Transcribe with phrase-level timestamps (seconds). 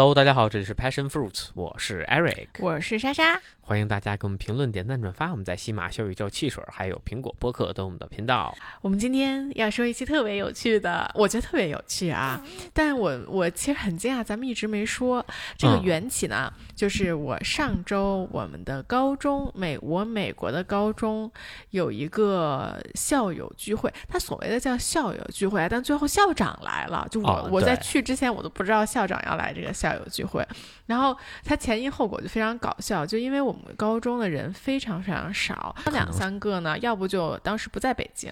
[0.00, 3.38] Hello，大家好，这里是 Passion Fruits，我是 Eric，我是莎莎。
[3.60, 5.30] 欢迎大家给我们评论、点赞、转发。
[5.30, 8.52] 我们在喜马、小宇宙、汽水还有苹果播客等我们的频道。
[8.80, 12.42] 我们今天要说一期特别有趣的，我觉得特别有趣啊！
[12.72, 15.24] 但我我其实很惊讶，咱们一直没说
[15.56, 16.52] 这个缘起呢。
[16.74, 21.30] 就是我上周我们的高中美我美国的高中
[21.68, 27.06] 有一个校友聚会，他所谓的叫校友聚会，但最后校长来了。
[27.08, 30.46] 就我我在去之前我都不知道校长要来这个校友聚会，
[30.86, 33.60] 然后他前因后果就非常搞笑，就因为我们。
[33.76, 38.30] 高中的人非常非常少，两三个呢，要不就当时不在北京，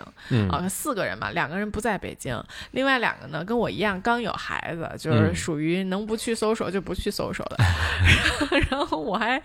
[0.50, 2.38] 啊，四个人嘛，两个人不在北京，
[2.72, 7.56] 另外两个呢跟我一样刚有孩子，就是属于能不去搜索就不去搜索的。
[8.70, 9.40] 然后我还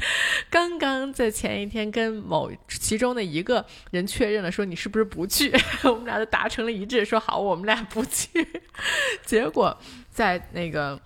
[0.49, 5.53] 刚刚在前一天跟某其中的一个人确认了，说你是不是不去？
[5.85, 8.45] 我们俩就达成了一致，说好，我们俩不去。
[9.25, 9.77] 结果
[10.09, 10.99] 在那个。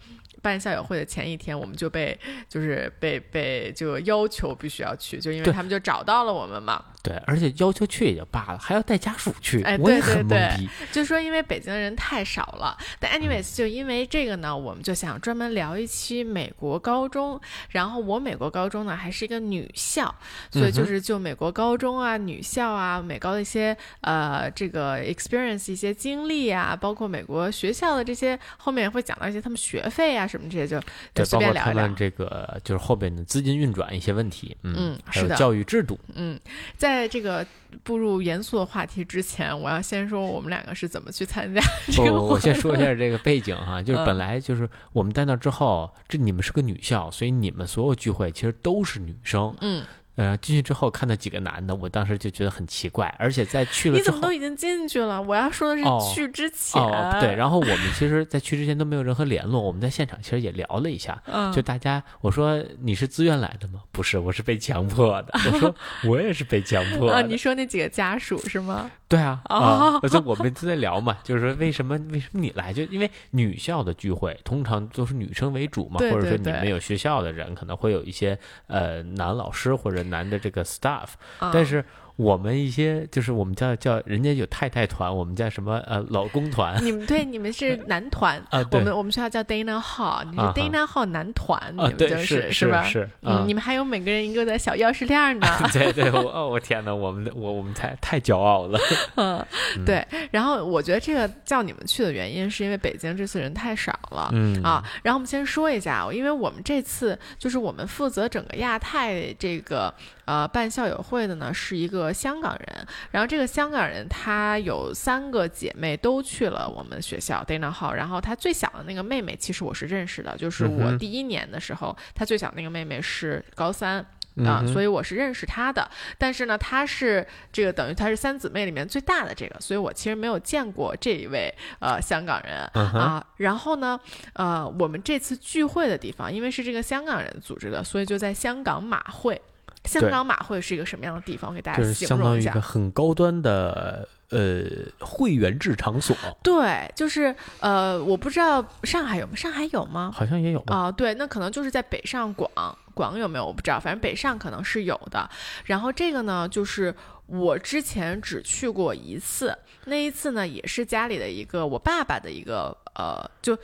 [0.47, 6.81] 办校友会的前一天，我们就被就是被被就要求必须要去，就因为他们就找到了我们嘛。
[7.03, 12.77] 对，而且要求去也就罢了，还要带家属去，哎，对对对，就说因为北京的人太少了。
[12.99, 17.39] 但 anyways，就因为这个呢，我们就想专门聊一期美国高中。
[17.69, 20.13] 然后我美国高中呢还是一个女校，
[20.51, 30.81] 所以就是就美国高中啊、女校啊、美高的一些呃这个 experience 一些经历啊，包括美国学校的这些后面会讲到一些他们学费啊什么这些，就
[31.13, 31.87] 就随便聊聊。
[31.89, 36.37] 这个就是后边的资金运转一些问题，嗯，还有教育制度，嗯，
[36.75, 36.97] 在。
[36.97, 37.45] 在这个
[37.83, 42.19] 步入严肃的话题之前，我要先说我们两个是怎么去参加这个。
[42.19, 49.53] 我先说一下这个背景哈，就是本来就是我们在那之后，这你们是个女校，所以你们所有聚会其实都是女生。
[49.61, 49.85] 嗯。
[50.17, 55.21] 呃，进去之后看到几个男的，我当时就觉得很奇怪，而且在去了之后，你怎么都已经进去了？
[55.21, 56.81] 我要说的是去之前，
[57.21, 57.33] 对。
[57.35, 61.21] 然后我们其实，在去之前都没有任何联络，我们在现场其实也聊了一下，
[61.53, 63.81] 就大家我说你是自愿来的吗？
[63.91, 65.27] 不是，我是被强迫的。
[65.51, 65.73] 我说
[66.03, 67.21] 我也是被强迫的。
[67.23, 68.89] 你说那几个家属是吗？
[69.07, 72.73] 对啊，啊，就我们都在聊嘛，就是说为什么为什么你来？
[72.73, 81.09] 就因为女校的聚会通常都是女生为主嘛，或者说你们有学校的人可能会有一些呃男老师或者男的这个 staff，
[81.39, 81.83] 但是。
[82.17, 86.83] 我们一些就是我们叫叫人家有太太团，我们叫什么呃老公团。
[86.83, 88.59] 你们 对你们是男团啊？
[88.71, 92.83] 我们我们学校叫 Dana Hall，你是 Dana Hall 男团，你们就是是吧？
[92.83, 95.47] 是嗯，你们还有每个人一个的小钥匙链呢。
[95.71, 98.79] 对对，我哦我天哪，我们我我们太太骄傲了。
[99.15, 99.45] 嗯，
[99.85, 100.03] 对。
[100.31, 104.29] 然后我觉得这个叫你们去的原因，是因为北京这次人太少了。
[104.33, 104.83] 嗯啊。
[105.03, 109.93] 然后我们先说一下，因为我们这次就是我们负责整个亚太这个。
[110.27, 124.05] 呃，办校友会的呢是一个香港人，然后这个香港人他有三个姐妹都去了我们学校 Dana Hall，然后他最小的那个妹妹其实我是认识的，就是我第一年的时候，他最小那个妹妹是高三
[124.45, 125.89] 啊，所以我是认识她的。
[126.17, 131.49] 但是呢，她是这个等于她是三姊妹里面最大的这个，所以我其实没有见过这一位
[131.79, 133.25] 呃香港人啊。
[133.37, 133.97] 然后呢，
[134.33, 139.41] 呃，我们这次聚会的地方，因为是这个香港人组织的，所以就在香港马会。
[139.87, 141.53] 香港马会是一个什么样的地方？
[141.53, 142.51] 给大家形容一下。
[142.51, 144.63] 一个很高端的呃
[144.99, 146.15] 会员制场所。
[146.43, 149.35] 对，就是呃，我不知道上海有吗？
[149.35, 150.11] 上海有吗？
[150.13, 150.91] 好像也有啊。
[150.91, 152.49] 对，那可能就是在北上广，
[152.93, 155.29] 广有没有我不知道，反正北上可能是有的。
[155.65, 156.93] 然后这个呢，就是
[157.25, 163.57] 我之前只去过一次，那一次呢也是家里的一个我爸爸的一个呃，就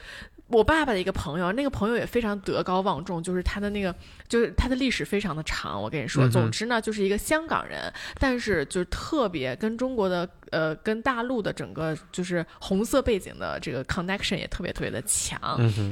[0.48, 3.94] 我爸爸的一个朋友，那个朋友也非常德高望重，就是他的那个。
[4.30, 15.40] 就是他的历史非常的长，我跟你说，总之呢，就是一个香港人，但是就是特别跟中国的呃跟大陆的整个就是红色背景的这个 connection 也特别特别的强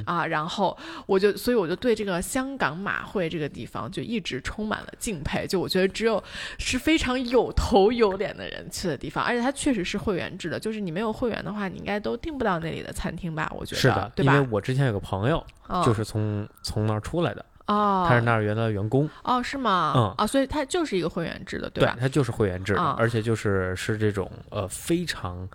[0.06, 6.22] 啊，然后我就所以我就对这个香港马会这个地方就一直充满了敬佩，就我觉得只有
[6.58, 13.50] 是非常有头有脸的人去的地方，而且它确实是会员制的，就是你没有会员的话，你应该都订不到那里的餐厅吧？
[13.54, 14.34] 我觉得是的，对吧？
[14.34, 15.44] 因为我之前有个朋友
[15.84, 17.44] 就是从从那儿出来的。
[17.66, 19.92] 哦，他是那儿原来的员工哦，是吗？
[19.96, 21.92] 嗯啊，所以他就是一个会员制的，对吧？
[21.96, 25.48] 对，他就是会员制的，而且就是是这种呃非常。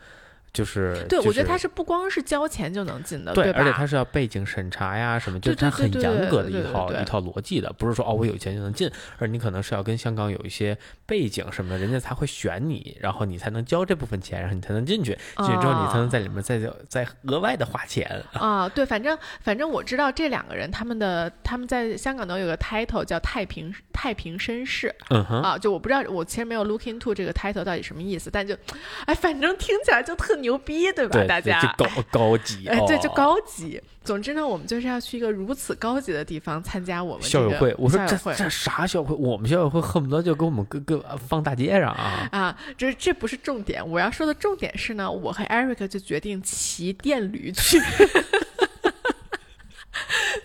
[0.54, 8.90] 就是，对我觉得他是不光是交钱就能进的，对，而且他是要背景审查呀什么，就是他很严格的一套一套逻辑的，不是说哦我有钱就能进，
[9.20, 16.60] 而你可能是要跟香港有一些背景什么的，人家才会选你，然后你才能交这部分钱，然后你才能进去，进去之后你才能在里面再
[16.90, 18.68] 再额外的花钱啊。
[18.68, 28.58] 对，反正反正我知道这两个人他们的他们在香港都有个 title 叫太平太平绅士，嗯哼啊，就我不知道我其实没有 look into 这个 title 到底什么意思，但就
[29.06, 30.47] 哎反正听起来就特牛。
[30.48, 31.22] 牛逼，对吧？
[31.26, 33.82] 大家就高 高级，哎，对，就高级。
[34.04, 37.76] 总之呢，我们就是要去一个如此高级的地方参加我们校友会。
[37.78, 39.14] 我说这这啥校友会？
[39.14, 42.30] 我们校友会恨不得就给我们哥哥放大街上啊！
[42.32, 47.82] 啊，这这不是重点，我要说的重点是呢，我和 Eric 就决定骑电驴去。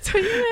[0.02, 0.42] 就因为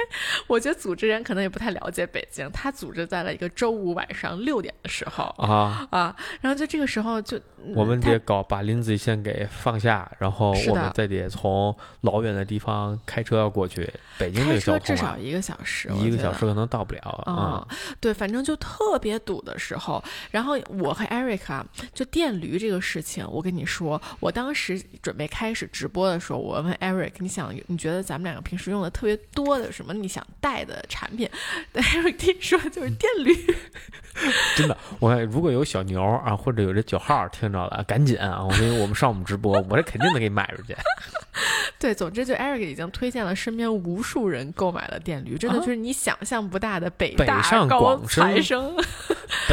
[0.46, 7.38] 我觉得组织人可能也不太了解北京，他组织在了一个周五晚上六点的时候啊啊，然后就这个时候就
[7.74, 13.90] 我们得搞把林子先给放下，然后我们再得从老远的地方开车过去。
[14.18, 17.66] 北京这个交通至少一个小时，一个小时可能到不了啊。
[18.00, 31.28] 对，反正就特别堵的时候，然后我和 Eric 啊，就电驴这个事情，我跟你说，我当时准备开始直播的时候，我问 Eric，你想你觉得咱们两个平时用的特别多的什么你想带的产品
[31.74, 33.34] ？Eric 听说就是电驴。
[34.56, 40.76] 真的，我如果有小牛啊，或者有这九号听着了，赶紧啊，我给我们上我们直播，我这肯定能给你买出去。
[41.78, 48.74] 对，总之就 Eric 已经推荐了身边无数人购买了电驴，真的就是你想象不大的北大高材生。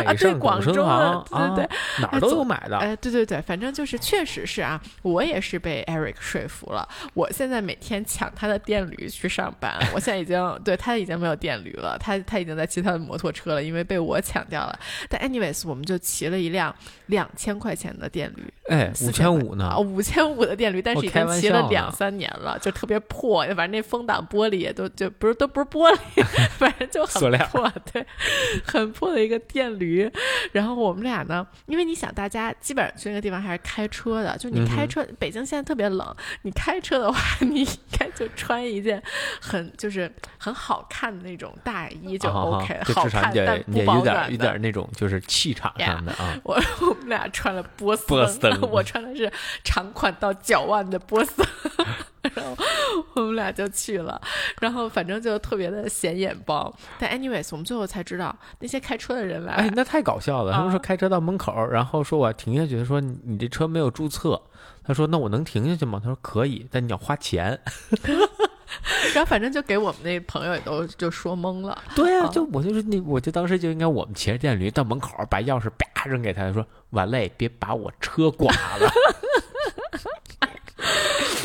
[0.06, 1.70] 啊，对，广州的，对对，
[2.02, 2.78] 哪儿都有买的。
[2.78, 6.88] 哎，对对对，反正就是确实是啊，我也是被 Eric 说服了。
[7.14, 14.78] 我现在每天抢他的电驴去上班，我现在已经对他已经没有电驴了，他他已经在骑他的摩托车了，因为被我抢掉了。
[15.10, 16.74] 但 anyways，我们就骑了一辆
[17.08, 19.70] 两千块钱的电驴，哎，五千五呢？
[19.70, 26.24] 啊，五千五的电驴，但是已经骑了两三年了，就特别破，反正那风挡玻璃也都就不是都不是玻璃，
[26.58, 28.06] 反正就很破，对，
[28.66, 30.10] 很破的一个电驴。
[30.52, 39.02] 然后我们俩呢，因为你想，大家基本上去那个地方还是开车的，就你开车，北京现在特别冷，你开车的话， 你应该就穿一件
[39.42, 46.38] 很就是很好看的那种大衣就 OK，好看但不保暖，有点那种就是气场上的啊。
[46.44, 49.32] 我我们俩穿了波斯登， 我穿的是
[49.64, 51.46] 长款到脚腕的波斯。
[52.36, 52.58] 然后
[53.16, 54.20] 我们俩就去了，
[54.60, 56.74] 然后反正就特别的显眼包。
[57.00, 60.52] 但 anyways，我们最后才知道那些开车的人来，哎，那太搞笑了。
[60.52, 64.42] 他们说开车到门口，然后说我要停下去，说你这车没有注册。
[64.84, 66.00] 他说那我能停下去吗？
[66.02, 67.60] 他说可以，但你要花钱。
[69.14, 71.82] 然后反正就给我们那朋友也都就说懵了。
[71.96, 78.90] 对啊，就我就是那，我就当时就应该我们骑着电驴到门口，把钥匙啪扔给他，说完嘞，别把我车刮了。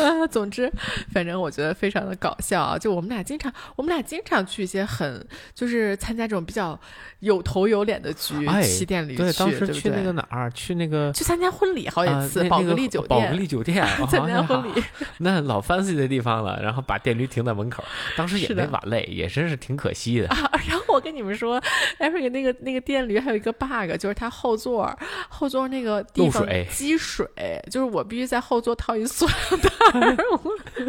[0.03, 0.71] 啊， 总之，
[1.13, 2.79] 反正我觉得非常的搞笑啊！
[2.79, 6.79] 就我们俩经常，我们俩经常去一些很，就是参加这种比较
[7.21, 14.83] 有头有脸的局，骑电驴去，对，当时去那个哪儿，去那个去参加婚礼好几次，宝格丽酒店， 宝格丽酒店参加婚礼，
[15.19, 17.85] 那老 fancy 的地方了，然后把电驴停在门口，
[18.17, 20.27] 当时也没晚累，也真是挺可惜的。
[20.69, 21.61] 然后我跟你们说
[21.99, 24.97] ，Eric 那个那个电驴还有一个 bug，就是它后座
[25.29, 27.29] 后座那个地方积水，
[27.71, 29.71] 就是我必须在后座套一塑料袋。
[29.95, 30.41] 我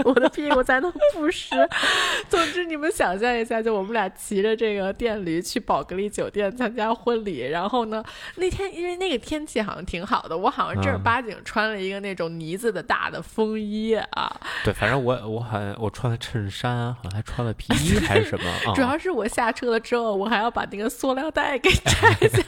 [0.12, 1.50] 我的屁股才能不湿。
[2.30, 8.04] 总之，你们想象一下，就我们俩骑着这个电驴去宝格丽酒店参加婚礼，然后呢，
[8.36, 14.36] 那天因为那个天气好像挺好的，我好像正儿八经穿了一个那种呢子的大的风衣啊。
[14.64, 18.46] 对，反正我我好像我穿了衬衫，好像还穿了皮衣还是什么。
[18.76, 22.44] 主要是我下车了之后，我还要把那个塑料袋给摘下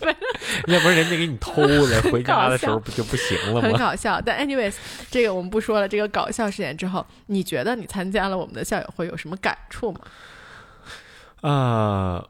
[0.00, 0.16] 来，
[0.66, 3.68] 要不然人家给你偷了，回家的时候不就不行了吗？
[3.68, 4.20] 很搞笑。
[4.24, 4.74] 但 anyways，
[5.10, 5.88] 这个我们不说了。
[5.88, 10.00] 这个搞笑事件之后，你觉得你参加了我们的校友会有什么感触吗？
[11.40, 12.26] 啊，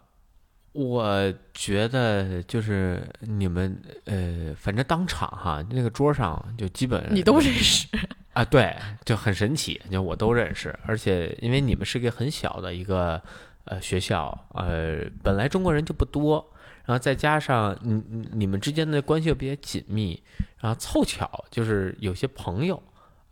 [0.73, 7.87] 我觉得就是你们呃，反正当场哈，那个桌上就基本你都认识
[8.33, 13.23] 啊，对，就很神奇，就我都认识，而且因为你们是一个很小的一个
[13.67, 16.45] 呃学校，呃，本来中国人就不多，
[16.85, 20.21] 然后再加上你你们之间的关系又比较紧密，
[20.59, 22.83] 然后凑巧就是有些朋友。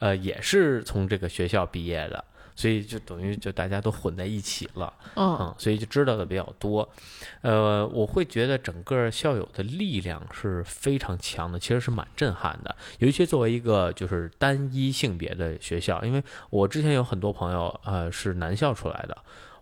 [0.03, 2.25] 呃，也是从这个学校毕业的，
[2.57, 6.89] 所以就等于就大家都混在一起了，嗯，所以就知道的比较多。
[7.43, 12.75] 呃，我会觉得整个校友的力量是非常强的，其实是蛮震撼的。
[12.99, 19.17] 尤其作为一个就是单一性别的学校，因为我之前有很多朋友，呃，是男校出来的，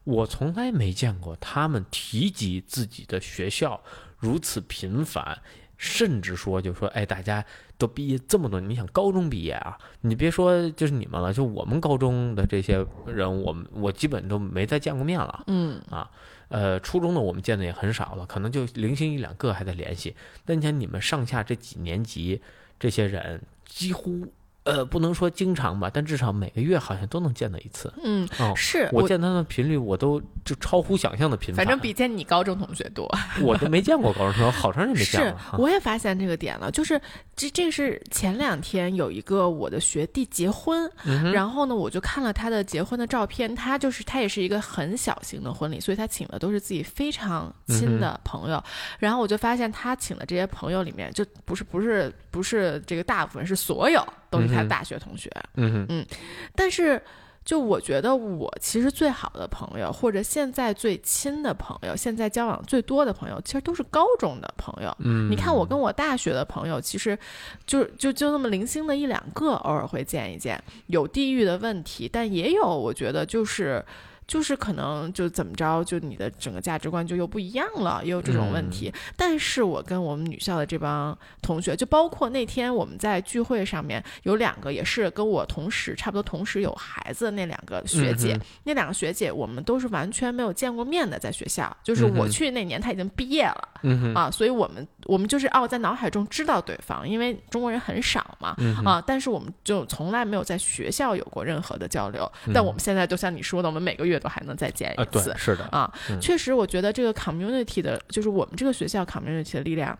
[0.04, 3.78] 我从来没见过他们提及自己的学校
[4.16, 5.42] 如此频繁。
[5.82, 7.42] 甚至说，就说，哎，大家
[7.78, 9.78] 都毕业这么多，你想高中毕业啊？
[10.02, 15.44] 你别说就是你们了，就我们高中的这些人，我们我基本都没再见过面了。
[15.46, 16.10] 嗯啊，
[16.48, 20.14] 呃，初中的我们见的也很少了，可能就零星一两个还在联系。
[20.44, 22.42] 但你想，你们上下这几年级
[22.78, 24.30] 这些人，几乎
[24.64, 27.92] 呃，不能说经常吧，但至少每个月好像都能见到一次。
[28.04, 31.64] 嗯，是我见他的频率，我都就超乎想象的频繁。
[31.64, 33.10] 反正比见你高中同学多。
[33.40, 35.38] 我都没见过高中同学，好长时间没见了。
[35.50, 37.00] 是，我也发现这个点了，就是
[37.34, 40.90] 这这是前两天有一个我的学弟结婚，
[41.32, 48.62] 然后呢，我就看了他的结婚的照片，他就是他也是一个很小型的婚礼，所以他请的都是自己非常亲的朋友。
[48.98, 54.06] 然后我就发现他请的这些朋友里面，就不是不是不是这个大部分是所有。
[54.30, 56.06] 都是他大学同学，嗯嗯，
[56.54, 57.02] 但是
[57.44, 64.96] 就我觉得我其实最好的朋友，或者现在最亲的朋友，现在交往最多的朋友，其实都是高中的朋友。
[65.00, 67.18] 嗯，你看我跟我大学的朋友，其实
[67.66, 73.84] 就就就那么零星的一两个，偶尔会见一见，有地域的问题，但也有我觉得就是。
[74.30, 78.92] 就是可能就怎么着，就你的整个价值观就又不一样了，也有这种问题。
[79.16, 91.76] 但是我跟我们女校的这帮同学，就包括那天我们在聚会上面有两个也是跟我同时差不多同时有孩子的那两个学姐，那两个学姐我们都是完全没有见过面的，在学校。
[91.82, 93.68] 就是我去那年她已经毕业了，
[94.14, 102.30] 啊，所以我们我们就是哦，在脑海中知道对方，因为中国人很少嘛，啊，但是我们就从来没有在学校有过任何的交流。
[102.54, 104.19] 但我们现在就像你说的，我们每个月。
[104.20, 109.98] 都还能再见一次，是的啊，确实，我觉得这个 community 的，就是我们这个学校 community 的力量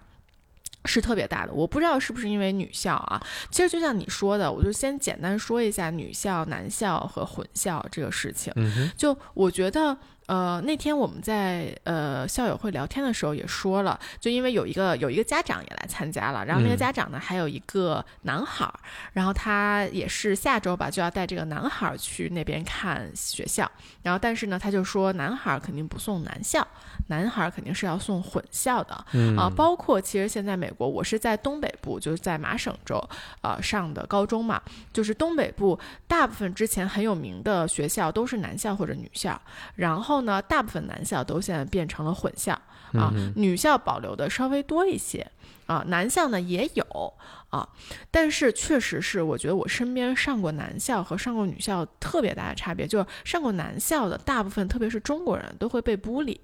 [0.84, 1.52] 是特别大的。
[1.52, 8.52] 我不知道是不是因为女校啊，其实就像你说的，我就先简单说一下女校、男校和混校这个事情。
[8.96, 9.96] 就我觉得。
[10.30, 18.72] 呃，那天我们在呃校友会聊天的时候也说了，就因为有一个有一个家长也来参加了，然后那个家长呢还有一个男孩儿，
[19.12, 23.68] 然后他也是下周吧就要带这个男孩儿去那边看学校，
[24.04, 26.64] 然后但是呢他就说男孩儿肯定不送男校，
[27.08, 28.94] 男孩儿肯定是要送混校的，
[29.37, 33.02] 啊，包括其实现在美国我是在东北部，就是在麻省州
[33.42, 39.37] 呃上的高中嘛，就是东北部大部分之前很有名的学校都是男校或者女校，
[39.75, 40.19] 然后。
[40.22, 42.52] 呢，大部分男校都现在变成了混校
[42.94, 45.30] 啊，女校保留的稍微多一些
[45.66, 47.14] 啊，男校呢也有
[47.50, 47.68] 啊，
[48.10, 56.40] 但是确实是，我觉得我身边上过男校和上过女校特别大的差别，就是上过男校的大部分，特别是中国人都会被孤立，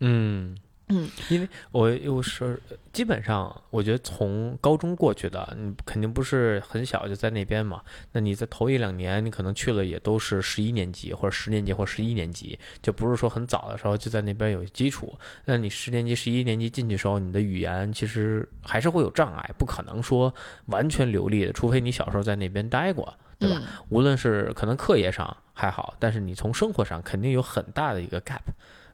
[0.00, 0.56] 嗯。
[0.88, 2.60] 嗯，因为我又是
[2.92, 7.82] 基本上，我觉得从高中过去的，你肯定不是很小就在那边嘛。
[8.12, 15.12] 那你在头一两年，你可能去了也都是十一年级或者十年级或者十一年级，就不是说很早的时候就在那边有基础。
[15.44, 20.32] 那你十年级、十一年级进去的时候，你的语言其实还是会有障碍，不可能说
[20.66, 23.60] 完全流利的，除非你小时候在那边待过，对吧？
[23.88, 28.42] 无论是可能课业上还好，但是你从生活上肯定有很大的一个 gap。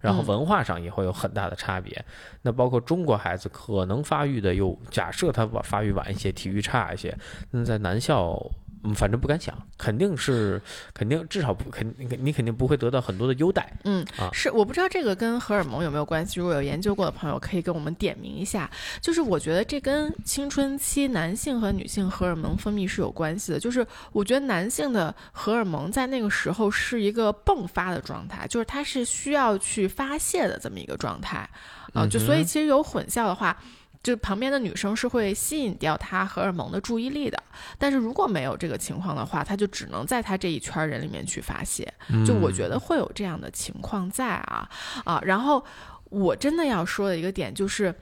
[0.02, 2.04] 然后文化上也会有很大的差别，
[2.42, 7.16] 那包括中国孩子可能发育的又假设他发育晚一些，体育差一些，
[7.50, 8.38] 那在男校。
[8.84, 10.60] 嗯，反正不敢想，肯定是，
[10.92, 13.72] 肯定至少不肯，你肯定不会得到很多的优待。
[13.84, 16.40] 嗯，啊，是，我不知道这个跟荷尔蒙有没有关系。
[16.40, 18.70] 如果有研究过的朋友，可以跟我们点名一下。
[19.00, 23.60] 就是我觉得这跟青春期男性和女性荷尔蒙分泌是有关系的。
[23.60, 31.48] 就是我觉得男性的荷尔蒙在那个时候是一个迸发的状态，就是它是需要去发泄的这么一个状态。
[31.92, 33.56] 啊，就所以其实有混淆的话。
[34.02, 37.40] 就旁边的女生是会吸引掉他荷尔蒙的注意力的，
[37.78, 41.86] 但是如果没有这个情况的话，他就只能在他这一圈人里面去发泄。
[42.26, 44.68] 就我觉得会有这样的情况在啊
[45.04, 45.64] 啊，然后
[46.10, 47.94] 我真的要说的一个点就是，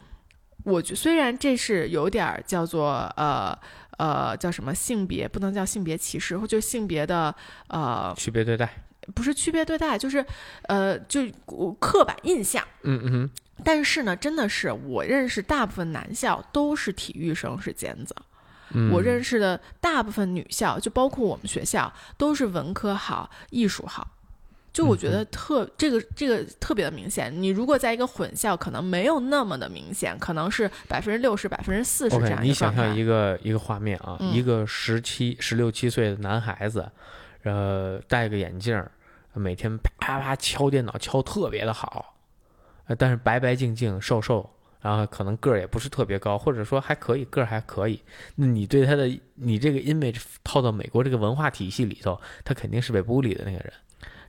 [0.64, 3.56] 我觉虽然这是有点叫做呃
[3.98, 7.34] 呃叫什么性别不能叫性别歧视，或就性别的
[7.68, 10.24] 呃区别对待，不是区别对待，就是
[10.62, 11.26] 呃就
[11.78, 12.66] 刻板印象。
[12.84, 13.30] 嗯嗯。
[13.64, 18.14] 但是呢，真的是我认识大部分男校都是体育生是尖子，
[18.92, 24.06] 我认识的大部分女校，就包括我们学校，都是文科好、艺术好。
[24.72, 27.30] 就我觉得特这个这个特别的明显。
[27.42, 36.88] 你如果在一个混校，可能没有那么的明显，可能是百分之六十、百分之四十这样你想象一个一个画面啊，一个十七、十六七岁的男孩子，
[37.42, 38.80] 呃，戴个眼镜，
[39.34, 42.09] 每天啪啪敲电脑，敲特别的好。
[42.96, 44.48] 但是白白净净、瘦瘦，
[44.80, 48.00] 然后可能个儿也不是特别高，或者说还可以，个儿还可以。
[48.36, 53.72] 那你对他的，你这个 image 套到美国这个文化体系里头，他肯定是被孤立的那个人。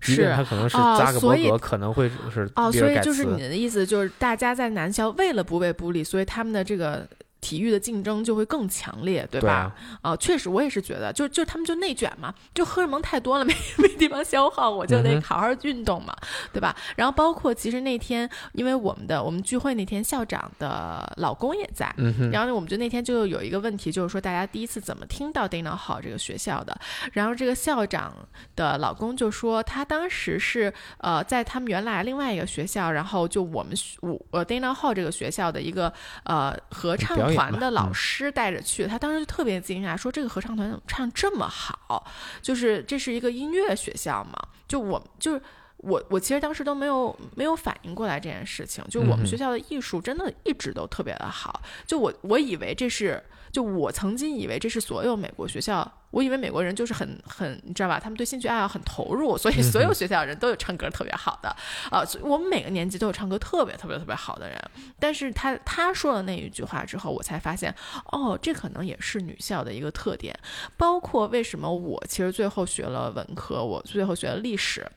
[0.04, 7.08] 是，他可能是扎克伯格，可能会是哦，所以就是你的意思，就是大家在南校为了不被孤立，所以他们的这个
[7.42, 9.76] 体育的竞争就会更强烈，对吧？
[10.02, 16.16] 啊，确实，我也是觉得，就就他们就内卷嘛，就荷尔蒙太多了，没 没地方消耗，我就得好好运动嘛，
[16.54, 16.76] 对吧？
[16.96, 21.92] 然后包括其实那天，因为我们的我们聚会那天，校长的老公也在，
[22.32, 26.80] 然后呢，我们就那天就有一个问题，就是说大家第一次怎么听到 Dana Hall 这个学校的？
[27.14, 28.14] 然后这个校长
[28.56, 35.92] 的老公就说，他当时是呃在他们原来另外一个学校，然后就我们我呃 Dana Hall 这个学校的一个
[36.24, 37.31] 呃合唱。
[37.34, 42.06] 团的老师带着去，他当时就特别惊讶，说这个合唱团怎么唱这么好，
[42.42, 44.38] 就是这是一个音乐学校嘛？
[44.68, 45.42] 就我就是
[45.78, 53.24] 我我其实当时都没有没有反应过来这件事情，就我们学校的艺术真的一直都特别的好，就我我以为这是。
[53.52, 58.00] 就我曾经以为这是所有美国学校，我以为美国人就是很很，你知道吧？
[58.00, 61.56] 他们对兴趣爱好很投入，所以所有学校的人都有唱歌特别好的
[61.90, 62.06] 啊。
[62.06, 64.58] 所以我们每个年级都有唱歌特别特别特别好的人。
[65.00, 67.76] 但是他他说了那一句话之后，我才发现，
[68.12, 70.38] 哦，这可能也是女校的一个特点。
[70.78, 74.90] 包括为什么我其实最后学了文科，我最后学了历史，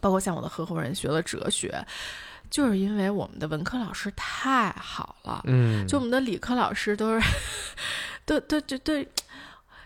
[0.00, 1.84] 包括像我的合伙人学了哲学。
[2.54, 7.26] 就是因为我们的文科老师太好了，嗯，就我们的理科老师都是，
[8.24, 9.04] 都都就对，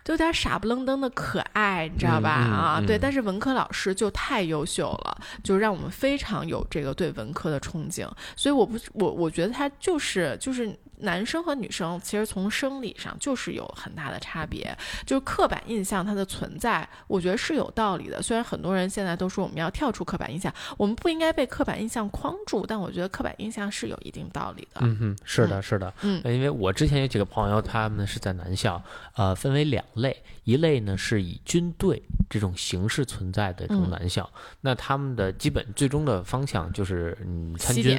[0.05, 2.29] 都有点傻不愣登的可爱，你知道吧？
[2.29, 8.07] 啊，对，但是文科老师就太优秀了，就让我们非常有这个对文科的憧憬，
[8.37, 10.79] 所以我不，我我觉得他就是就是。
[11.01, 14.77] 男生和女生其实从生理上就是有很大的差别，
[15.07, 18.21] 就是刻板印象它的存在，我觉得是有道理的。
[18.21, 24.81] 虽然很多人现在都说我们要跳出刻板印象，我们不应该被刻板印象框住，但我觉得刻板印象是有一定道理的。
[24.83, 25.93] 嗯哼，是的，是的。
[26.03, 28.83] 嗯，因为我之前有几个朋友，他们是在男校，
[29.15, 34.29] 呃，分为两类，一类呢是以军队这种形式存在的这种男校，
[34.61, 37.99] 那他们的基本最终的方向就是嗯参军。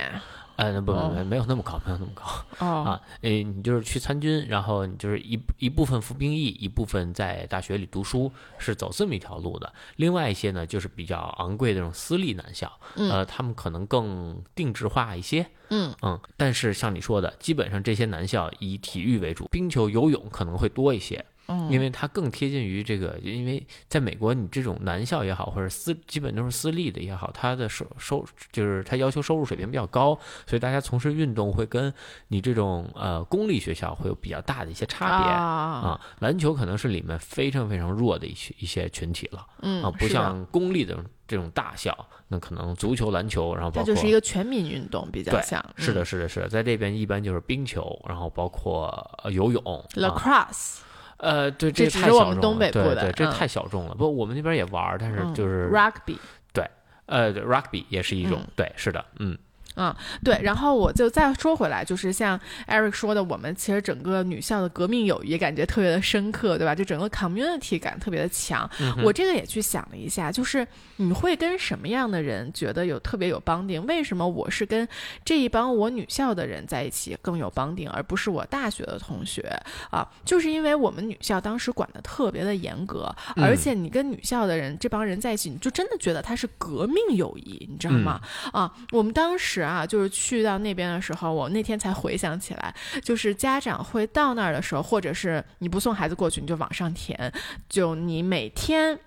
[0.59, 2.25] 呃，不不不，没有那么高，没有那么高
[2.65, 3.01] 啊。
[3.21, 9.71] 诶，你就是去参军，然后你就是一一部分服兵役，一部分在大学里读书，是走这么一条路的。
[9.95, 15.45] 另外一些呢，就是比较昂贵的这种私立男校，呃，他们可能更定制化一些。
[15.69, 21.23] 嗯嗯，但是像你说的，基本上这些男校以体育为主，冰球、游泳可能会多一些。
[21.69, 31.93] 因为它更贴近于这个，因为在美国，你这种男校也好，或者私基本都是私立的也好，它的收收就是它要求收入水平比较高，所以大家从事运动会跟
[32.27, 35.99] 你这种呃公立学校会有比较大的一些差别啊。
[36.19, 49.63] 篮球可能是里面非常非常弱的一些一些群体了，嗯啊，不像公立的这种大校，那可能足球、篮球，然后包括就是一个全民运动比较像，是的，是的，是的，在这边一般就是冰球，然后包括游泳
[49.95, 50.79] ，lacrosse。
[51.19, 53.95] 呃，对，这只是我们东北部的，对，这太小众了。
[53.95, 56.17] 不，我们那边也玩，但是就是 rugby，
[56.53, 56.65] 对，
[57.05, 59.37] 呃，rugby 也是一种，对，是的，嗯。
[59.75, 66.75] 嗯，对，然后我就再说回来，就是像 Eric 说的，我们其实整个女校的革命友谊感觉特别的深刻，对吧？
[66.75, 68.69] 就整个 community 感特别的强。
[69.03, 73.85] 我这个也去想了一下，就是你会跟什么样的人觉得有特别有帮定？
[73.85, 74.85] 为什么我是跟
[75.23, 79.41] 这一帮我女校的人在一起更有帮定，而不是我大学的同学
[79.91, 80.05] 啊？
[80.25, 88.19] 就是因为我们女校当时管的特别的严格，而且你跟女校的人这帮人在一起，你就真的觉得他是革命友谊，你知道吗？
[88.51, 89.58] 啊，我们当时。
[89.61, 97.31] 啊，就是去到那边的时候，我那天才回想起来，就是家长会到那儿的时候，或者是你不送孩子过去，你就往上填，
[97.67, 98.99] 就你每天，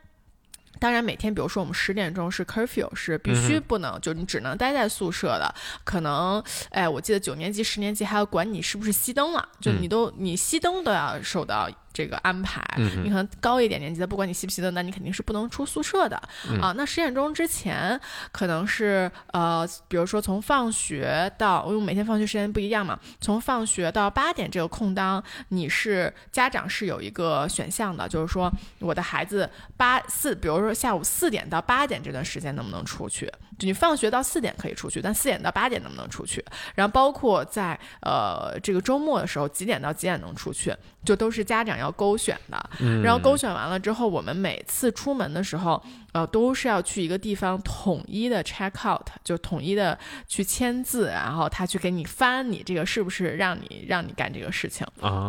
[0.79, 5.55] 当然每天，比如说我们十点钟是 curfew，是必须不能，就你只能待在宿舍的。
[5.85, 11.69] 可能，哎，我记得九年级、十年级还要管你是不是熄灯了，就你都你熄灯都要受到。
[11.93, 16.17] 这个安排，你可能高一点年级的，不管你习不习的，那你肯定是不能出宿舍的
[16.61, 16.73] 啊。
[16.77, 18.01] 那十点钟之前，
[18.31, 33.31] 可能是呃，比如说从放学到，因为每天放学时间不一样嘛，从放学到八点这个空当，你是家长是有一个选项的，就是说我的孩子八四，比如说下午四点到八点这段时间能不能出去？
[33.59, 36.45] 就你放学到四点可以出去，但四点到八点能不能出去？
[36.75, 40.75] 然后包括在呃这个周末的时候，几点到几点能出去？
[41.05, 42.71] 就都是家长要勾选的，
[43.03, 54.87] 然后勾选完了之后，我们每次出门的时候，呃，都是要去一个地方统一的 check out，就统一的去签字，然后他去给你翻你这个是不是让你让你干这个事情，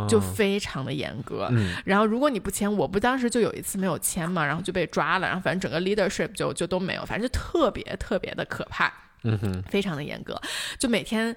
[0.07, 1.49] 就非常的严格。
[1.83, 8.91] 然后如果你不签，我不当时就有一次没有签嘛，然后就被抓了，然后反正整个 leadership 就就都没有，反正就特别特别的可怕，
[9.23, 10.39] 嗯哼，非常的严格，
[10.77, 11.35] 就每天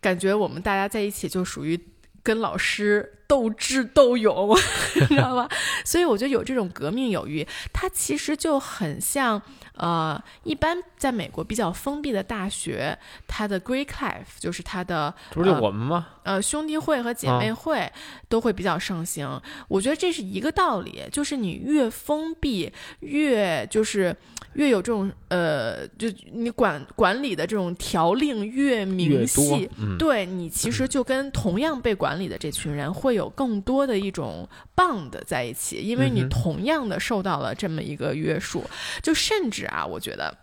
[0.00, 1.80] 感觉我们大家在一起就属于。
[2.22, 4.56] 跟老师斗智斗勇，
[4.94, 5.48] 你知道吗？
[5.84, 9.40] 所以我觉得有这种革命友谊，它其实就很像
[9.74, 16.08] 呃，一般在美国比较封闭的大学，它的 Greek Life 就是它的，不是我们吗？
[16.24, 17.90] 呃，兄弟会和姐妹会
[18.28, 19.40] 都会比较盛行。
[19.68, 24.14] 我觉得这是一个道理，就是你越封闭，越就是
[24.54, 38.64] 越有这种呃，就你管管理的这种条令越明细，对你其实就跟同样被管理的这群人会有更多的一种 bond 在一起，因为你同样的受到了这么一个约束，
[39.02, 40.36] 就甚至啊，我觉得。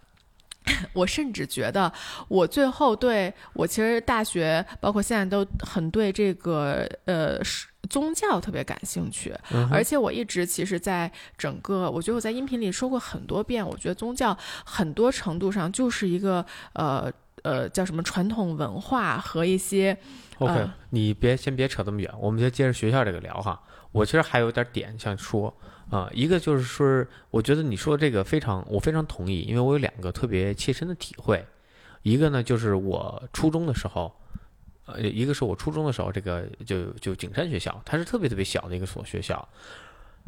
[0.91, 1.89] 我甚至觉得，
[2.27, 7.39] 我最后对我其实大学，包括现在都很对这个呃
[7.87, 9.33] 宗教特别感兴趣，
[9.71, 17.11] 而且我一直其实，在整个我觉得我在音频里说过很多遍，我觉得宗教很多程度上就是一个呃
[17.43, 19.97] 呃叫什么传统文化和一些。
[20.39, 23.61] OK，你别先别扯这么远，我们就接着学校这个聊哈。
[23.91, 25.53] 我其实还有点点想说。
[25.89, 31.47] 啊，一个就是说，我觉得你说这个非常，我非常同意，因为我有两个特别切身的体会。
[32.01, 34.13] 一个呢，就是我初中的时候，
[34.87, 39.47] 呃，一个是我初中的时候，这个就就景山学校，它是特别特别小的一个所学校，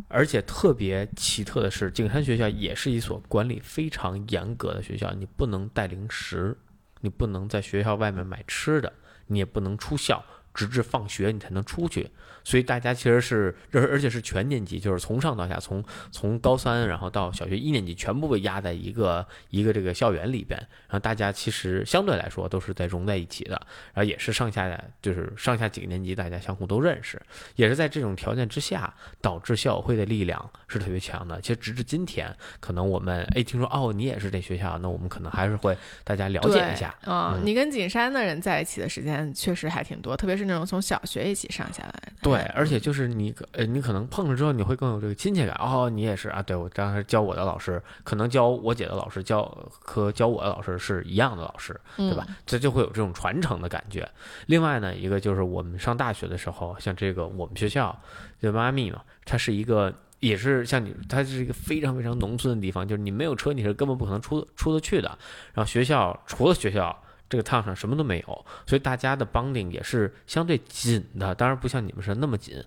[0.07, 6.57] 而且特别奇特的是，景山学校也是一所管理非常严格的学校，你不能带零食，
[7.01, 8.91] 你不能在学校外面买吃的，
[9.27, 10.23] 你也不能出校，
[10.59, 12.09] 直至放学你才能出去。
[12.43, 20.57] 所以大家其实是，而而且是全年级，就是从上到下，从从高三然后到小学一年级，全部被压在一个一个这个校园里边。
[20.87, 23.51] 然后大家其实相对来说都是在融在一起的，
[23.93, 27.21] 然后也是上下就是上下几个年级大家相互都认识，
[27.55, 28.91] 也是在这种条件之下，
[29.21, 31.39] 导致校友会的力量是特别强的。
[31.41, 36.95] 其实直至今天，可能我们哎听说哦你也是这学校，那我们可能还是会大家了解一下。
[37.05, 42.13] 嗯，你跟景山的人在一起的时间确实还挺多，特别是那种从小学一起上下来。
[42.21, 42.29] 对。
[42.29, 45.55] 对，而且就是你，呃，你可能碰了之后，你会更有这个亲切感。
[45.59, 52.25] 哦，你也是啊，对我当时教我的老师，可能教我姐的老师教和教我的老师是一样的老师，对吧？
[52.45, 54.07] 这就会有这种传承的感觉。
[54.45, 57.99] 另外呢，一个就是我们上大学的时候，像这个我们学校
[58.39, 65.07] 就妈咪嘛，它是一个也是像你，它是一个非常非常农村的地方，就是你没有车，你是根本不可能出出得去的。
[65.53, 66.95] 然后学校除了学校。
[67.29, 72.61] 这个趟上什么都没有，所以大家的 bonding 也是相对紧的，当然不像你们是那么紧。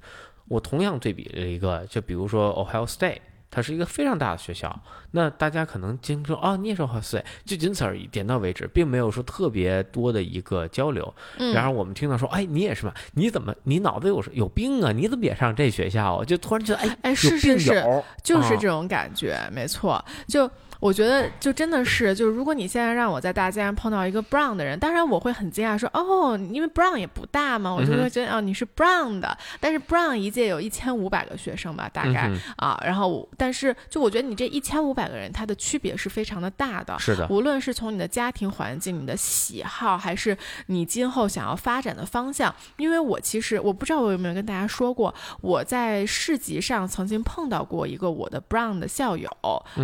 [0.48, 3.18] 我同样对比了一个，就比如说 Ohio State，
[3.50, 11.14] 它是一个非常大的学校，那大家可能经说哦，你也是 Ohio State，就仅此而已，点到为止，并没有说特别多的一个交流。
[11.54, 12.92] 然后我们听到说，哎，你也是吗？
[13.14, 14.92] 你怎么你脑子有有病啊？
[14.92, 16.24] 你怎么也上这学校啊？
[16.24, 17.82] 就突然觉得，哎哎，是是是，
[18.22, 20.50] 就是这种感觉，没错，就。
[20.82, 49.30] 我觉得就真的是，就是如果你现在让我在大街上碰到一个 brown 的人，当然我会很惊讶，说哦，因为 brown 也不大嘛，我就会觉得哦你是 brown 的，但是 brown 一届有一千五百个学生吧，大概啊，然后但是就我觉得你这一千五百个人，他的区别是非常的大的，是的，无论是从你的家庭环境、你的喜好，还是你今后想要发展的方向，因为我其实我不知道我有没有跟大家说过，我在市集上曾经碰到过一个我的 brown 的校友，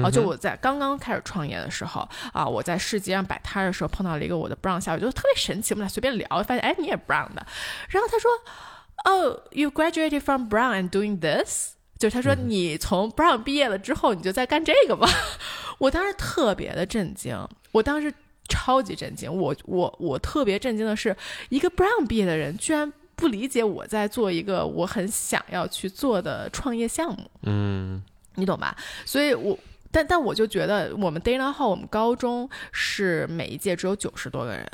[0.03, 0.88] 啊，就我在刚刚。
[0.88, 5.74] 刚开始创业的时候啊，我在市集上摆摊的时候碰到了一个我的 Brown 校友，就特别神奇。
[5.74, 7.46] 我们俩随便聊，发现哎你也 Brown 的。
[7.88, 8.31] 然后他说
[9.05, 15.09] ：“Oh, you graduated from Brown and doing this？” 就是他说你从 Brown 毕业了之后，你就在干这个吗？
[15.79, 17.37] 我当时特别的震惊，
[17.72, 18.12] 我当时
[18.48, 19.33] 超级震惊。
[19.33, 21.16] 我我我特别震惊的是，
[21.48, 27.31] 一个 Brown 毕业的人居然不理解我在做一个我很想要去做的创业项目。
[27.42, 28.03] 嗯，
[28.37, 28.77] 你懂吧？
[29.05, 29.59] 所以我。
[29.90, 34.66] 但但我就觉得，我们 Dana Hall 我们高中是每一届只有九十多个人，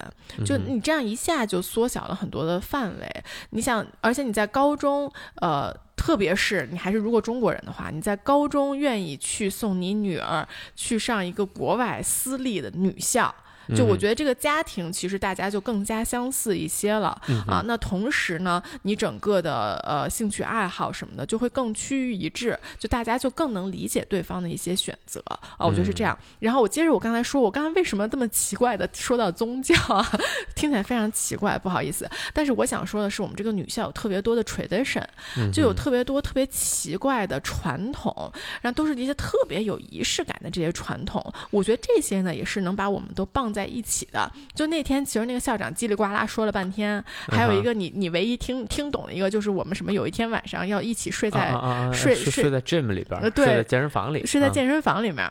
[0.44, 3.24] 就你这样一下就缩小了很多的范围。
[3.50, 13.34] 你想，而且你在高中，呃，特别是你还是如果中国人的话，你在高中愿意去送你女儿去上一个国外私立的女校。
[13.74, 17.08] 就我觉得这个家庭其实大家就更加相似一些了
[17.46, 17.62] 啊。
[17.66, 25.66] 那同时呢，你整个的呃兴趣爱好什么的就会更趋于一致，就大家就更能理解对方的一些选择啊。
[25.66, 26.18] 我觉得是这样。
[26.40, 30.04] 然后我接着我刚才说，我刚才为什么这么奇怪的说到宗教啊？
[30.56, 32.10] 听起来非常奇怪，不好意思。
[32.32, 35.04] 但是我想说的是，我们这个女校有特别多的 tradition，
[35.52, 38.12] 就有特别多特别奇怪的传统，
[38.60, 41.24] 然后都是一些特别有仪式感的这些传统。
[41.50, 43.53] 我觉得这些呢，也是能把我们都棒。
[43.54, 51.54] 在一起的，就那天，其实那个校长叽里呱啦说了半天，还有一个你你唯一听听懂的一个，就是我们什么有一天晚上要一起睡在
[51.92, 55.30] 睡睡在 gym 里边，对，睡在健身房里，睡在健身房里面，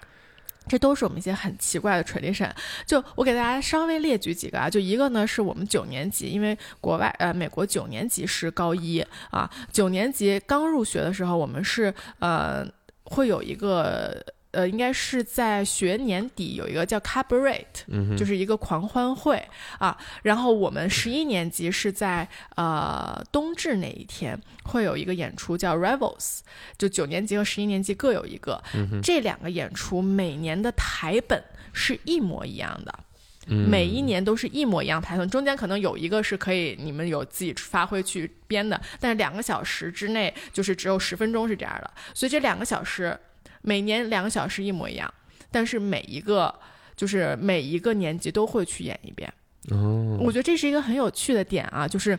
[0.70, 2.50] 这都是我们一些很奇怪的 tradition。
[2.86, 12.66] 就我给大家稍微列举几个啊，就一个呢是我们九年级，因为国外呃美国九年级是高一啊，九年级刚入学的时候，我们是呃
[13.04, 14.24] 会有一个。
[14.54, 19.44] 呃，应该是在学年底有一个叫 Cabaret，嗯，就是一个狂欢会
[19.80, 19.98] 啊。
[20.22, 26.40] 然后我们十一年级是在呃冬至那一天会有一个演出叫 Revels，
[26.78, 28.64] 就九年级和十一年级各有一个。
[29.02, 33.00] 这两个演出每年的台本是一模一样的。
[33.46, 43.20] 每一年都是一模一样台本，中间可能有一个是可以你们有自己发挥去编的，但是两个小时之内就是只有十分钟是这样的，所以这两个小时
[43.64, 45.12] 每年两个小时一模一样，
[45.50, 46.54] 但是每一个
[46.96, 49.28] 就是每一个年级都会去演一遍。
[49.72, 52.18] 哦，我觉得这是一个很有趣的点啊，就是。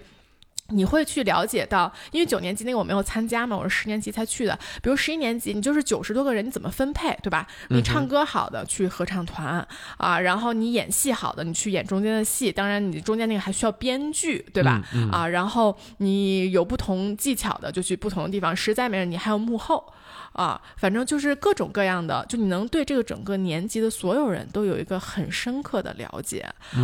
[0.68, 4.58] 你会去了解到，因为九年级那个我没有参加嘛，我是十年级才去的。
[4.82, 7.46] 比如十一年级，你就是九十多个人，你怎么分配，对吧？
[7.68, 12.50] 你唱歌好的去合唱团啊，然后你演戏好的，你去演中间的戏。
[12.50, 14.82] 当然，你中间那个还需要编剧，对吧？
[15.12, 18.56] 啊，然后你有不同技巧的，就去不同的地方。
[18.56, 19.92] 实在没人，你还有幕后。
[20.32, 26.40] 啊，反正就是各种各样的，就你能对这个整个年级的所有人都有一个很深刻的了解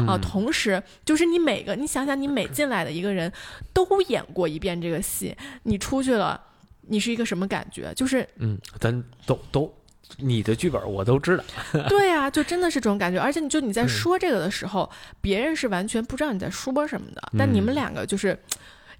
[0.06, 0.18] 啊。
[0.20, 3.32] 同时，就是你每个，你想想，你每进来的一个人
[3.72, 6.40] 都演过一遍这个戏，你出去了，
[6.82, 7.92] 你是一个什么感觉？
[7.94, 9.74] 就是嗯，咱都都，
[10.18, 11.44] 你的剧本我都知道。
[11.88, 13.20] 对啊，就真的是这种感觉。
[13.20, 14.90] 而且，你就你在说这个的时候，
[15.20, 18.38] 别人是完全不知道你在说什么的，但你们两个就是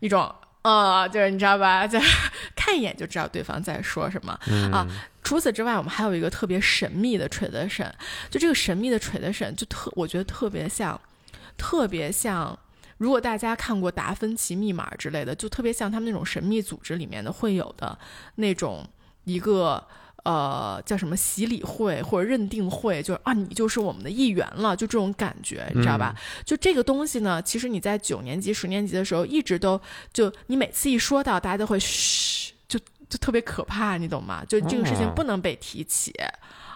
[0.00, 0.34] 一种。
[0.62, 1.84] 啊，就是你知道吧？
[1.88, 1.98] 就
[2.54, 4.32] 看一眼就知道对方在说什么
[4.72, 4.86] 啊。
[5.22, 7.94] 除此之外，我们还有一个特别神秘的锤子神，
[8.30, 11.00] 就这个神秘的锤子神，就特我觉得特别像，
[11.56, 12.58] 特别像。
[12.98, 17.98] 如果大家看过《达芬奇密码》之类的，就特别像他们那种神秘组织里面的会有的
[18.36, 18.88] 那种
[19.24, 19.86] 一个。
[20.24, 26.14] 呃，叫什么洗礼会或者认定会，就是啊，你就是我们的一员了，就这种感觉，你知道吧？
[26.44, 29.80] 就这个东西呢，其实你在九年级、十年级的时候，一直都
[30.12, 32.78] 就你每次一说到，大家都会嘘，就
[33.09, 34.44] 就特别可怕，你懂吗？
[34.46, 36.12] 就这个事情不能被提起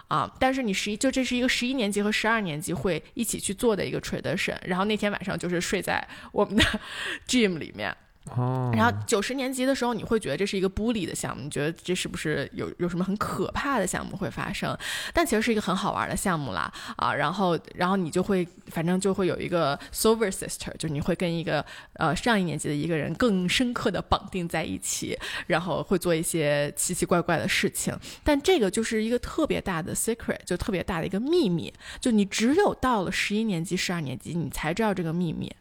[0.07, 0.31] 啊。
[0.39, 6.63] 但是你十一，就这是一个十一年级和十二年级会一起去做的一个 tradition，然后那天晚上就是睡在我们的
[7.27, 7.95] gym 里面。
[8.31, 14.75] 哦，然后九十年级的时候，你会觉得这是一个玻璃的项目，你觉得这是不是有有什么很可怕的项目会发生？
[15.13, 27.95] 但其实是一个很好玩的项目啦，啊，然后然后你就会反正就会有一个 silver sister，就你会跟一个呃上一年级的一个人更深刻的绑定在一起，然后会做一些奇奇怪怪的事情。
[28.23, 35.55] 但这个就是一个特别大的 secret，就特别大的一个秘密，就你只有到了十一年级、十二年级，你才知道这个秘密。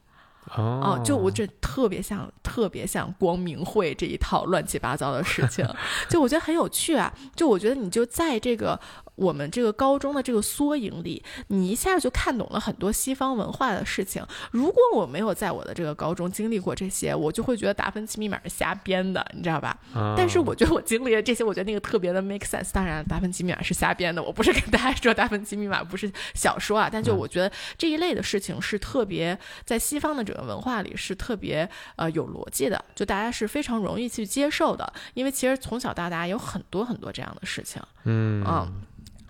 [0.57, 5.67] 哦，就我这特别像，特别像光明会这一套乱七八糟的事情，
[6.09, 7.13] 就我觉得很有趣啊。
[7.35, 8.79] 就我觉得你就在这个。
[9.17, 14.25] 我们这个高中的这个缩影里，你一下就看懂了很多西方文化的事情。
[14.51, 19.79] 如果我没有在我的这个高中经历过这些，我就会觉得达芬奇密码是瞎编的，你知道吧？
[20.17, 22.71] 但是我觉得我经历了这些，我觉得那个特别的 make sense。
[22.73, 38.69] 当然，达芬奇密码是瞎编的，我不是跟大家说达芬奇密码不是小说啊，但就我觉得这一类的事情是特别在西方的整个文化里是特别呃有逻辑的，就大家是非常容易去接受的，因为其实从小到大有很多很多这样的事情，嗯啊。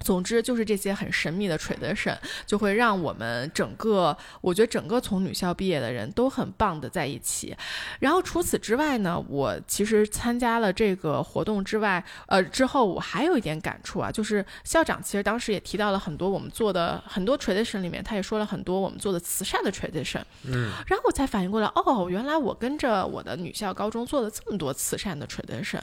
[0.04, 2.14] 总之就是这些很神秘的 tradition，
[2.46, 7.56] 就会让我们整个，我觉得整个从女校毕业的人都很棒的在一起。
[8.00, 20.22] 然后除此之外呢，我其实参加了这个活动之外，呃，之后我还有一点感触啊，就是校长其实当时也提到了很多我们做的很多 tradition 里面，他也说了很多我们做的慈善的 tradition。
[20.42, 25.80] 嗯，然后我才反应过来，哦，原来我跟着我的女校高中做了这么多慈善的 tradition，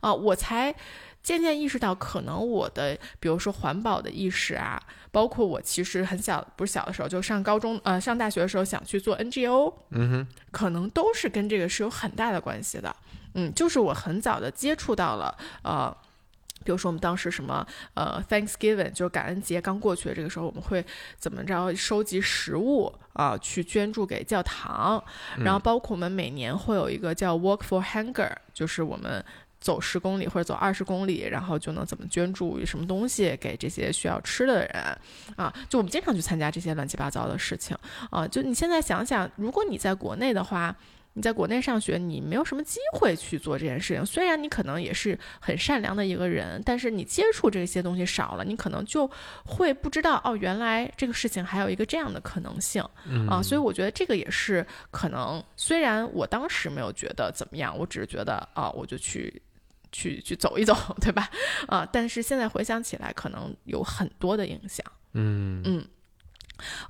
[0.00, 0.72] 啊，我才。
[1.26, 12.94] 渐渐意识到，可能我的，比如说环保的意识啊，包括我其实很小，不是小的时候，就上高中，呃，上大学的时候想去做 NGO，嗯哼，可能都是跟这个是有很大的关系的。
[13.34, 15.92] 嗯，就是我很早的接触到了，呃，
[16.62, 20.86] 比如说我们当时什么，呃，Thanksgiving 就是感恩节刚过去的这个时候，我们会
[21.18, 25.02] 怎么着收集食物啊，去捐助给教堂，
[25.38, 29.24] 然后包括我们每年会有一个叫 Work for Hunger，就是我们。
[29.60, 34.98] 走十公里或者走二十公里，然后就能怎么捐助什么东西给这些需要吃的人
[35.36, 35.52] 啊？
[35.68, 37.76] 就我们经常去参加这些乱七八糟的事情
[38.10, 38.28] 啊！
[38.28, 40.76] 就你现在想想，如果你在国内的话，
[41.14, 44.04] 你在国内上学，你没有什么机会去做这件事情。
[44.04, 49.10] 虽然你可能也是很善良的一个人，但是你接触这些东西少了，你可能就
[49.46, 52.82] 会不知道哦，原来这个事情还有一个这样的可能性
[53.30, 53.42] 啊！
[53.42, 55.42] 所以我觉得这个也是可能。
[55.56, 59.42] 虽然我当时没有觉得怎么样，我只是觉得啊，我就去。
[59.96, 61.28] 去去走一走， 对吧？
[61.68, 64.84] 啊，但是现在回想起来，可能有很多的影响。
[65.14, 65.82] 嗯嗯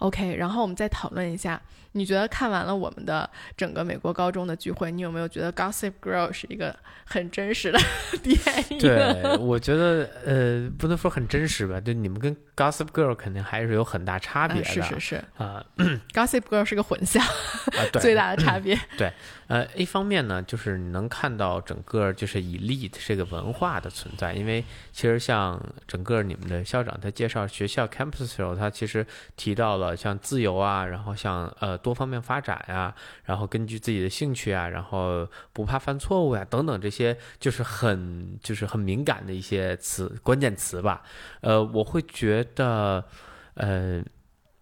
[0.01, 1.61] ，OK，然后我们再讨论一下，
[1.97, 7.79] 你觉得看完了我们的整个美国高中的聚会，你有没有觉得《Gossip Girl》是一个很真实的
[8.23, 8.39] 电
[8.71, 8.79] 影？
[8.79, 14.65] 对，我觉得呃，不能说很真实吧，就，你们跟《Gossip Girl》肯定还是有很大差别的。
[14.65, 15.65] 是是是啊，
[16.13, 17.21] 《Gossip Girl》是个混淆，
[18.01, 18.79] 最大的差别。
[18.97, 19.13] 对，
[19.49, 29.05] 呃，一方面呢，就是你能看到整个就是 elite 这个文化的存在，因为其实像整个你们的校长在介绍学校 campus 的时候，他其实
[29.35, 29.57] 提。
[29.57, 32.93] 到了像自由啊，然后像呃多方面发展呀，
[33.25, 41.03] 然后根据自己的兴趣啊，然后不怕犯错误呀，等等这些就是很就是很敏感的一些词关键词吧。
[41.43, 43.05] 呃，我会觉得，
[43.55, 44.03] 呃。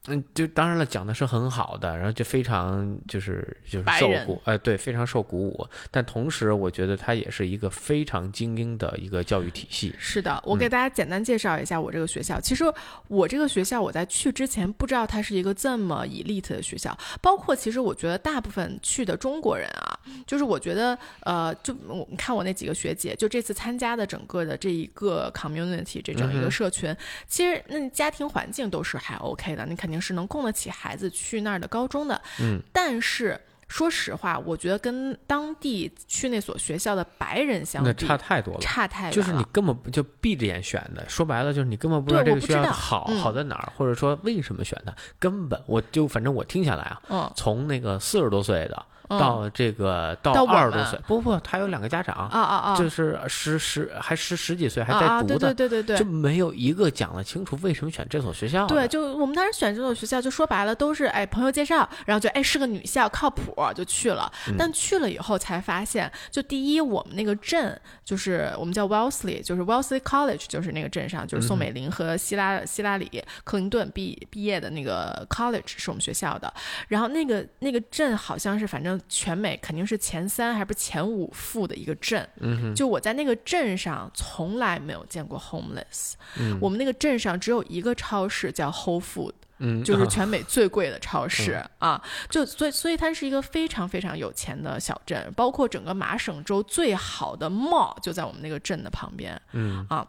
[0.07, 5.67] 嗯，就当然了，讲的是很好的，然后就非常就是就是受鼓，哎，对，非常受鼓舞。
[5.91, 9.95] 但同时，我觉得它也是一个非常精英的一个教育体系。
[9.99, 12.39] 是的，我给大家简单介绍一下我这个学校。
[12.39, 12.65] 其实
[13.09, 16.95] 我这个学校，我在去之前不知道它是一个这么 elite 的学校。
[17.23, 26.95] 包括其实我觉得大部分去的中国人啊，就是我觉得呃，就我看我那几个学姐，就这次参加的整个的这一个 community 这整一个社群，
[27.27, 29.94] 其实那家庭环境都是还 OK 的，你肯定。
[30.01, 48.87] 是能供得起孩子去那儿的高中的，嗯，但是说实话，我觉得跟当地去那所学校的白人相比，差太多了，差太就是你根本就闭着眼选的，说白了就是你根本不知道这个学校好好在哪儿，或者说为什么选它，根本我就反正我听下来啊，嗯，从那个四十多岁的。
[49.09, 58.67] 到这个到二十多岁，不不，他有两个家长啊啊啊，就是十十还十十几岁还在读的，对对对对，就没有一个讲得清楚为什么选这所学校。
[58.67, 64.33] 对，就我们当时选这所学校，就说白了都是哎朋友介绍，然后就哎是个女校，靠谱就去了。
[64.59, 76.51] 但去了以后才发现，就第一我们那个镇就是我们叫 Wellesley，就是 Wellesley College，就是那个镇上就是宋美龄和希拉希拉里克林顿毕毕业的那个 college 是我们学校的。
[76.89, 78.94] 然后那个那个镇好像是反正。
[79.09, 82.29] 全美肯定是前三，还不是前五富的一个镇。
[82.41, 86.15] 嗯就我在那个镇上从来没有见过 homeless。
[86.39, 92.03] 嗯，我们那个镇上只有一个超市叫 Whole Food，嗯，就是全美最贵的超市 啊。
[92.29, 99.41] 就所以所以它是一个非常非常有钱的小镇，包括整个麻省州最好的 mall 就在我们那个镇的旁边。
[99.53, 100.07] 嗯啊，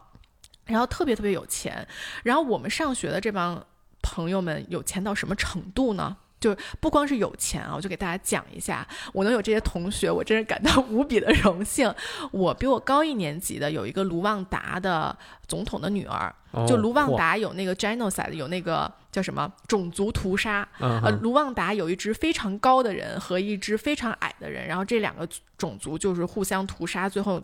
[0.64, 1.86] 然后特别特别有钱。
[2.24, 3.64] 然后我们上学的这帮
[4.02, 6.16] 朋友们有钱到什么程度呢？
[6.38, 11.92] 就不光是有钱啊，我就给大家讲一下，我能有这些同学，我真是感到无比的荣幸。
[12.30, 15.16] 我比我高一年级的有一个卢旺达的
[15.48, 16.34] 总统的女儿，
[16.68, 20.66] 就卢旺达有那个 genocide，有那个叫什么种族屠杀。
[20.78, 27.42] 呃，卢旺达有一只非常高的人和一只非常矮的人，然后这两个种族就是互相屠杀，最后。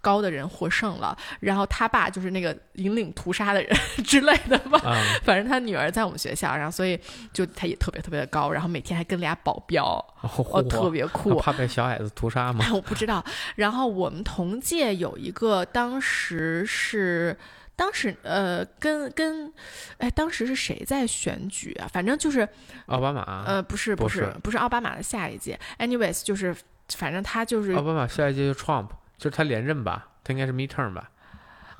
[0.00, 4.80] 高的人获胜了，然后他爸就是那个引领屠杀的人之类的吧。
[5.24, 6.98] 反正他女儿在我们学校，然后所以
[7.32, 9.84] 就他也特别特别的高，然后每天还跟俩保镖，
[10.22, 11.36] 哦，特别酷。
[11.40, 12.64] 怕被小矮子屠杀吗？
[12.74, 13.24] 我不知道。
[13.56, 17.36] 然后我们同届有一个，当时是
[17.74, 19.52] 当时呃，跟跟
[19.98, 21.88] 哎，当时是谁在选举啊？
[21.92, 22.48] 反正就是
[22.86, 23.44] 奥巴马。
[23.46, 25.58] 呃，不是不是不是奥巴马的下一届。
[25.78, 26.56] Anyways，就是
[26.94, 28.88] 反正他就是奥巴马下一届就 Trump。
[29.18, 31.10] 就是他连任吧，他应该是 midterm 吧，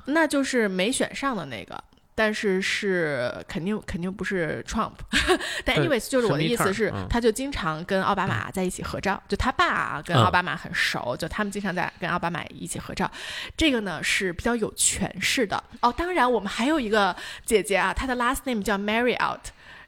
[0.05, 1.83] 那就是没选上的那个，
[2.15, 4.93] 但是是肯定肯定不是 Trump，
[5.63, 13.09] 但 anyways 就是我的意思是，他就经常跟奥巴马在一起合照，就他爸啊跟奥巴马很熟，就他们经常在跟奥巴马一起合照，
[13.55, 15.63] 这个呢是比较有权势的。
[15.81, 15.93] 哦。
[15.95, 19.39] 当然我们还有一个姐姐啊，她的 last name 叫 Marriott，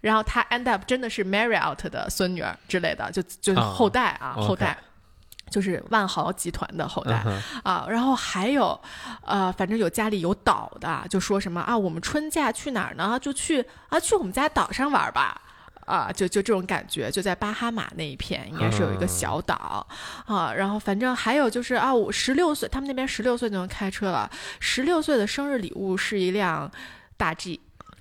[0.02, 4.78] 然后她 end up 真的是 Marriott 的孙女儿之类的，就就是后代啊后代。
[5.50, 7.24] 就是万豪集团的后代
[7.64, 8.80] 啊，然后还有，
[9.26, 13.20] 呃，反正有家里有岛的，就说什么啊，我们春假去哪儿呢？
[13.22, 15.42] 就去啊，去我们家岛上玩吧，
[15.86, 19.86] 啊，就就这种感觉，就在巴哈马那一片，应该是有一个小岛
[20.26, 20.54] 啊。
[20.54, 26.72] 然后反正还有就是啊，我十六岁，他们那边十六岁就能开车了，十六岁的生日礼物是一辆
[27.18, 27.60] 大 G。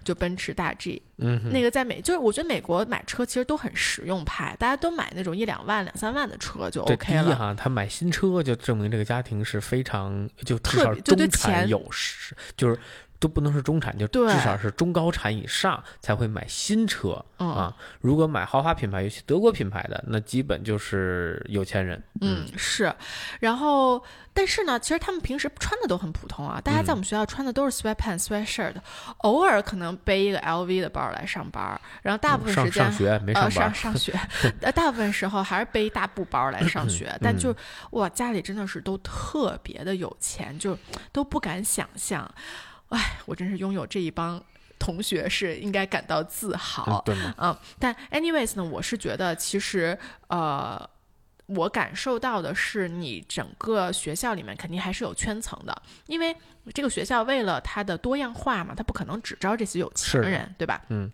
[0.09, 7.37] 就奔驰大 G，嗯，那个在美，就是我觉得美国买车其实都很实用派，大家都买那种一两万、两三万的车就 OK 了。
[7.37, 12.79] 哈，他买新车就证明这个家庭是非常就至少中产有实，就是。
[13.21, 17.75] 都不能是中产，就至少是中高产以上才会买新车啊。
[18.01, 22.01] 如果买豪华品牌，尤其德国品牌的，那基本就是有钱人。
[22.21, 22.95] 嗯，是。
[23.41, 24.01] 然后，
[24.33, 26.61] 但是呢，其实他们平时穿的都很普通啊。
[26.61, 28.75] 大家在我们学校穿的都是 sweatpants、sweatshirt，
[29.19, 31.81] 偶尔可能背一个 LV 的包来上班。
[32.03, 34.13] 然后大部分时间上学没上上上学，
[34.63, 37.13] 呃，大部分时候还是背一大布包来上学。
[37.21, 37.53] 但就
[37.91, 40.79] 哇，家里真的是都特别的有钱，就
[41.11, 42.29] 都不敢想象。
[42.89, 44.43] 哎，我真是拥有这一帮
[44.79, 47.35] 同学是应该感到自豪，对吗？
[47.39, 49.99] 嗯，但 anyways 呢，我是觉得其实
[50.29, 50.89] 呃。
[51.57, 55.75] 我感受到的是，你整个学校里面肯定还是有圈层的，
[56.05, 56.37] 因为
[56.75, 60.83] 这个学校为了它的多样化嘛，它不可能只招这些有钱人，对吧？
[60.91, 61.11] 嗯，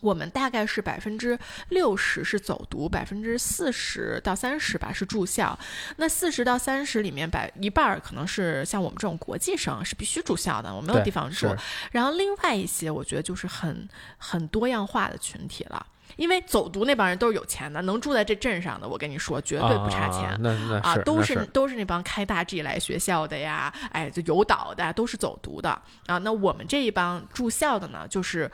[0.00, 1.38] 我们大概是百分之
[1.70, 5.58] 六十是走读，百分之四十到三十吧是住校。
[5.96, 11.46] 那四十到三十里面，百一半儿可能是像我们这种国际生是必须住校的，我没有地方住。
[11.92, 13.88] 然后另外一些，我觉得就是很
[14.18, 15.86] 很多样化的群体了。
[16.16, 20.36] 因为走读那帮人都是有钱的，能住在这镇上的，我跟你说绝对不差钱。
[20.40, 25.70] 那那啊，都是都是那帮开大 G 来学校的呀，哎，就有岛的都是走读的
[26.06, 26.18] 啊。
[26.18, 28.48] 那我们这一帮住校的呢，就是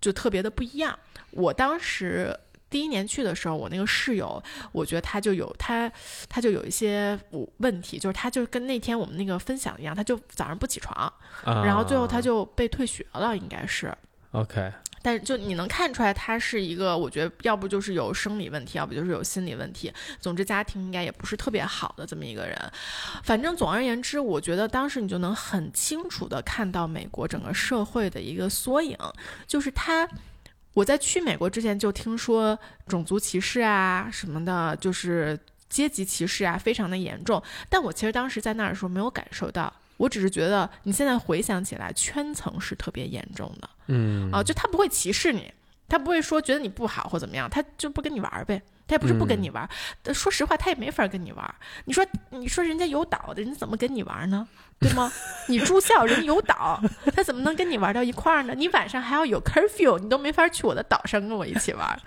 [0.00, 0.98] 就特别的不一样。
[1.30, 2.36] 我当时
[2.68, 4.42] 第一年去的时候，我那个室友，
[4.72, 5.90] 我觉得他就有他
[6.28, 7.18] 他就有一些
[7.58, 11.12] 问题，就是他就跟那天我们那个分享一样，他就早上不起床，
[11.44, 13.92] 然后最后他就被退学了，应该是。
[14.32, 14.72] OK。
[15.02, 19.92] 但是就你能看出来，他是一个，我觉得要不就是有生理问题，要不就是有心理问题。
[20.20, 22.56] 总之，家庭应该也不是特别好的这么一个人。
[23.22, 28.96] 反正总而言之，我觉得当时你就能很清楚的看到美国整个社会的一个缩影，
[29.46, 30.08] 就是他。
[30.72, 35.36] 我在去美国之前就听说种族歧视啊什么的，就是
[35.68, 37.42] 阶级歧视啊，非常的严重。
[37.68, 39.70] 但我其实当时在那儿的时候没有感受到。
[39.96, 45.52] 我只是觉得，你现在回想起来，圈层是特别严重的，嗯啊，就他不会歧视你，
[45.88, 49.68] 他不会说觉得你不好或怎么样，他就不跟你玩呗，他也不是不跟你玩，
[50.14, 51.54] 说实话，他也没法跟你玩。
[51.84, 54.46] 你说，你说人家有岛的人怎么跟你玩呢？
[54.78, 55.12] 对吗？
[55.48, 56.80] 你住校人有岛，
[57.14, 58.54] 他怎么能跟你玩到一块儿呢？
[58.56, 62.00] 你晚上还要有 curfew，你都没法去我的岛上跟我一起玩。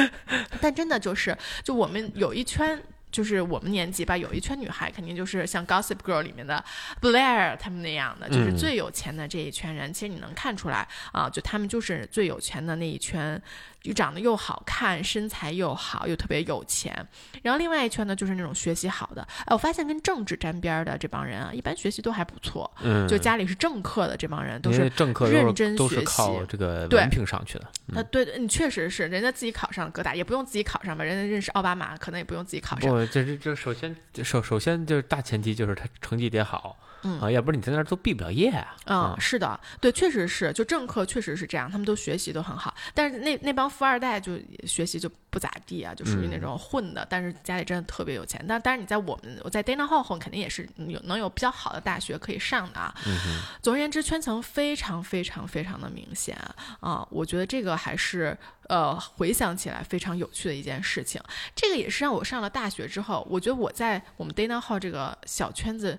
[0.60, 2.82] 但真的就是，就我们有一圈。
[3.10, 6.62] 就是我们年级吧，有一圈女孩，肯定就是像《Gossip Girl》里面的
[7.00, 9.92] Blair 他们那样的，就是最有钱的这一圈人。
[9.92, 13.40] 其实你能看出来啊，就他们就是最有钱的那一圈。
[13.82, 17.06] 又长得又好看，身材又好，又特别有钱。
[17.42, 19.22] 然后另外一圈呢，就是那种学习好的。
[19.40, 22.70] 哎，我发现跟政治沾边的这帮人啊，一般学习都还不错。
[22.82, 27.66] 嗯，就家里是政客的这帮人，都是政客认真学习，都是靠这个文凭上去的。
[27.94, 31.04] 啊，对，你确实是，人家自己考上哥大，也不用自己考上吧？
[31.04, 32.90] 人家认识奥巴马，可能也不用自己考上。
[32.90, 36.76] 不，这这这，首先首首先就是大前提就是他成绩得好。
[37.02, 38.76] 嗯啊，要不然你在那儿都毕不了业啊。
[38.86, 48.44] 嗯，是的，对，确实是，就政客确实是这样，他们都学习都很好，但是那那帮富二代就学习就不咋地啊，就属于那种混的，但是家里真的特别有钱。
[48.48, 52.94] 但但是你在我们我在 Dana Hall 肯定也是有能有比较好的大学可以上的啊。
[53.06, 56.36] 嗯总而言之，圈层非常非常非常的明显
[56.80, 58.36] 啊，我觉得这个还是
[58.68, 61.22] 呃回想起来非常有趣的一件事情。
[61.54, 65.98] 这个也是让我上了大学之后，我觉得我在我们 Dana Hall 这个小圈子。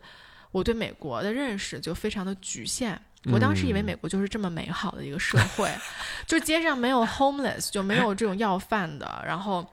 [0.52, 2.98] 我对美国的认识就非常的局限，
[3.32, 5.70] 我当时以为美国就是这么美好的一个社会，
[6.28, 9.66] 就街上没有 homeless，就没有这种要饭的，然后。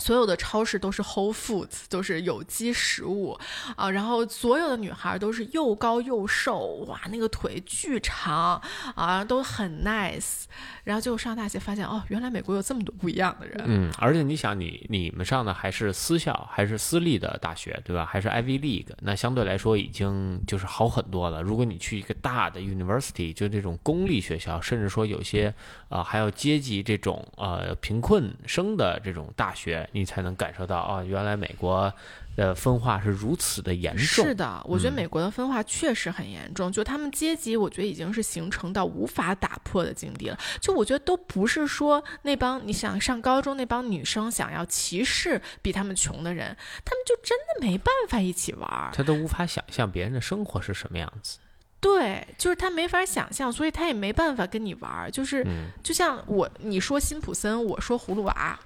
[0.00, 3.38] 所有的超市都是 Whole Foods，都是有机食物
[3.76, 3.90] 啊。
[3.90, 8.60] 然后所有的女孩都是又高又瘦，哇，那个腿巨长
[8.94, 10.44] 啊，都很 nice。
[10.82, 13.62] 然后结果上大学发现，哦，原来美国有这么多不一样的人。
[13.66, 18.04] 嗯，而且你想，你你们上的还是私校，还是私立的大学，对吧？
[18.04, 21.42] 还是 Ivy League，那相对来说已经就是好很多了。
[21.42, 25.54] 如果你去一个大的 University，就这种公立学校，甚至说有些
[25.88, 29.88] 啊还要阶级这种呃贫困生的这种大学。
[29.92, 31.92] 你才能感受到啊，原来美国
[32.36, 34.24] 的分化是如此的严重。
[34.24, 40.38] 是的，我觉得美国的分化确实很严重，就他们阶级，我觉得已经是形成到无法打破的境地了。
[40.60, 51.38] 就我觉得都不是说那帮你想上高中那帮女生想要歧视比他们穷的人，他们就真的没办法一起玩，他都无法想象别人的生活是什么样子。
[51.80, 55.10] 对，就是他没法想象，所以他也没办法跟你玩儿。
[55.10, 55.46] 就是，
[55.82, 58.58] 就像我你说辛普森，我说葫芦娃，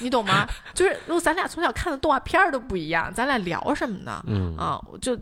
[0.00, 0.46] 你懂吗？
[0.74, 4.22] 就是如果咱俩从小看的动画片都不一样，咱俩聊什么呢？
[4.26, 5.18] 嗯啊，就，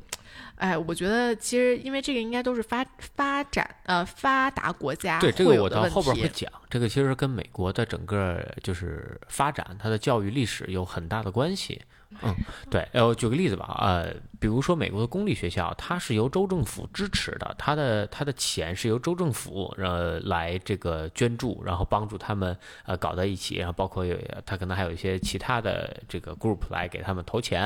[0.57, 2.85] 哎，我觉得其实因为这个应该都是发
[3.15, 11.81] 发展呃发达国家对这个我到后边会讲，这个其实跟美国的整个就是发展它的教育历史有很大的关系。
[12.23, 12.35] 嗯，
[12.71, 14.11] 对，呃，举个例子吧，呃，
[14.41, 24.17] 比如说美国的公立学校，它是由州政府支持的，它的它的钱是由州政府呃来这个捐助，然后帮助他们呃搞在一起，然后包括有
[24.47, 27.63] 它可能还有一些其他的这个 group 来给他们投钱，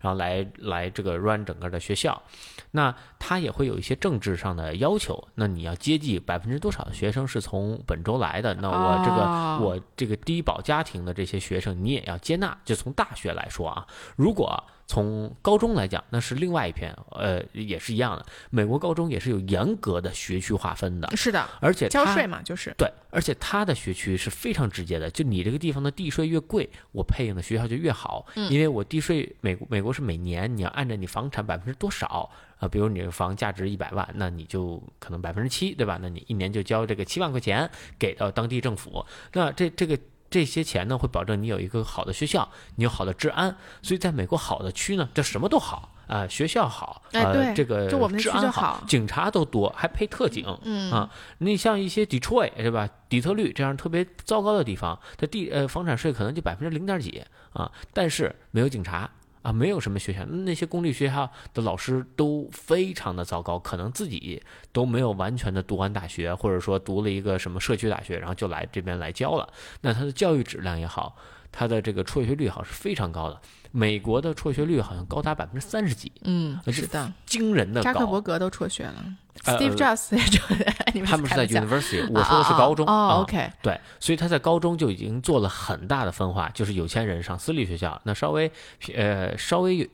[0.00, 2.22] 然后来来这个 run 整个的学校，
[2.70, 13.86] 那它也会有一些政治上的要求，那你要接济百分之多少的学生是从本州来的，那我这个我这个低保家庭的这些学生你也要接纳，就从大学来说啊。
[14.16, 18.26] 如果从高中来讲，那是另外一篇，呃，也是一样的。
[18.50, 35.98] 美国高中也是有严格的学区划分的，是的，而且交税嘛，就是对，而且它的学区是非常直接的，就你这个地方的地税越贵，我配应的学校就越好，因为我地税美美国是每年你要按照你房产百分之多少啊，比如你的房价值一百万，那你就可能百分之七，对吧？
[36.02, 39.98] 那你一年就交这个七万块钱给到当地政府，那这这个。
[40.34, 43.56] 这些钱呢，会保证你有一个好的学校，你有好的治安。
[43.82, 50.44] 所以，在美国好的区呢，这什么都好啊，学校好，呃，这个治安好，警察都多，还配特警。
[50.64, 51.08] 嗯啊，
[51.38, 57.22] 你像一些 Detroit 是吧，底特律这样特别糟糕的地方，它地呃房产税可能就百分之零点几
[57.52, 59.08] 啊，但是没有警察。
[59.44, 64.42] 啊，没有什么学校，那些公立学校的老师都非常的糟糕，可能自己
[64.72, 69.46] 都没有完全的读完大学，或者说读了一个什么社区大学，然后就来这边来教了。
[69.82, 71.14] 那他的教育质量也好，
[71.52, 73.38] 他的这个辍学率好是非常高的。
[73.70, 77.92] 美国的辍学率好像高达百分之三十几，嗯，是的，惊人的高。
[77.92, 79.04] 扎克伯格都辍学了。
[79.42, 80.40] Steve Jobs 那种，
[81.04, 82.86] 他们是在 University，我说的是高中。
[82.86, 88.50] 哦，OK，对，所以他在高中就已经做了很大的分化，就是有钱人上私立学校，那稍微
[88.94, 89.88] 呃稍微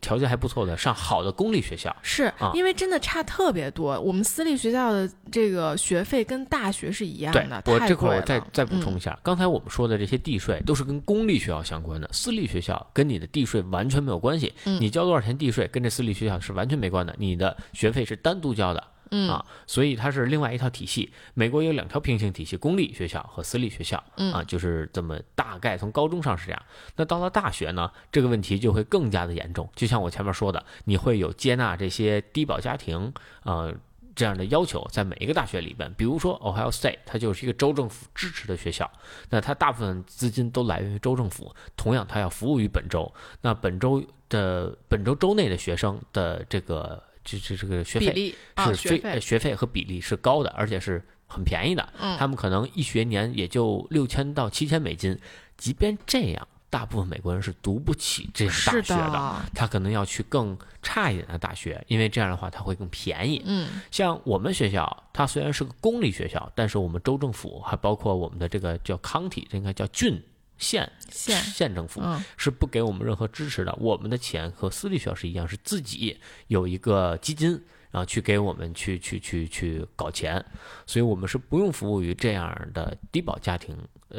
[0.00, 1.94] 条件还不错的上好的公立学校。
[2.02, 7.62] 是因为真的差特别多，我们私立学校的这个学费跟大学是一样的。
[7.66, 14.54] 我这块儿再再补充一下，刚才我们说的这些地税都是跟公立学校相关的，私立学校跟你的地税完全没有关系。
[14.64, 18.83] 你交多少钱地税跟这私立学校是完全没关的，你的学费是单独交的。
[19.16, 21.12] 嗯啊，所以它是另外一套体系。
[21.34, 24.02] 美国有两条平行体系，公立学校和私立学校。
[24.16, 26.60] 嗯啊，就是这么大概从高中上是这样。
[26.96, 29.70] 那到了大学呢，这个问题就会更加的严重。
[29.76, 33.72] 就像我前面说的，你会有接纳这些低保家庭啊
[34.16, 35.94] 这样的要求，在每一个大学里边。
[35.94, 38.90] 比如说 Ohio State，它就是一个州政府支持的学校，
[39.30, 43.12] 那它大部分资金都来源于州政府，同样它要服务于本州。
[43.42, 47.00] 那本州的本州州内的学生的这个。
[47.24, 48.34] 这这这个学费
[48.74, 51.88] 是非学费和比例是高的，而且是很便宜的。
[51.98, 55.18] 嗯，他们可能一学年也就六千到七千美金。
[55.56, 59.36] 即便这样，大部分美国人是读不起这样大学的。
[59.54, 63.40] 他可能要去更差一点的大学，因为这样的话他会更便宜。
[63.46, 70.20] 嗯，像我们学校，它虽然是个公立学校，但是我们州政府还包括我们的这个叫 county，这应该叫郡。
[70.58, 72.00] 县县县政府
[72.36, 77.50] 是不给我们任何支持的，我们的钱和私立学校是一样，是自己有一个基金，
[77.90, 80.44] 然后去给我们去去去去搞钱，
[80.86, 83.76] 所以我们是不用服务于这样的低保家庭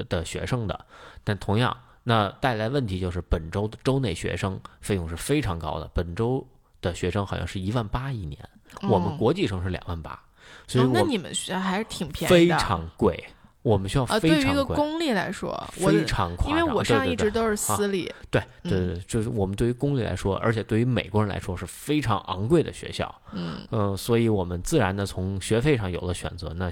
[0.09, 0.85] 的学生的。
[1.23, 6.45] 但同样，那带来问题就是本周的州内学生费用是非常高的，本周
[6.81, 8.37] 的学生好像是一万八一年，
[8.83, 10.21] 我们国际生是两万八，
[10.67, 13.23] 所以那你们学校还是挺便宜的，非常贵。
[13.65, 14.29] 我们学校非常贵。
[14.29, 16.49] 对于一个公立来说，非常夸张。
[16.51, 18.13] 因为我上一直都是私立。
[18.29, 23.13] 对对对，就是我们对于公立来说，而且对于美国人来说是非常昂贵的学校。
[23.33, 26.53] 嗯嗯，所以我们自然的从学费上有了选择。
[26.53, 26.71] 那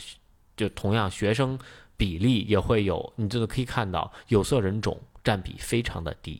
[0.55, 1.57] 就同样学生
[1.97, 6.39] 比例也会有，你这个可以看到有色人种占比非常的低。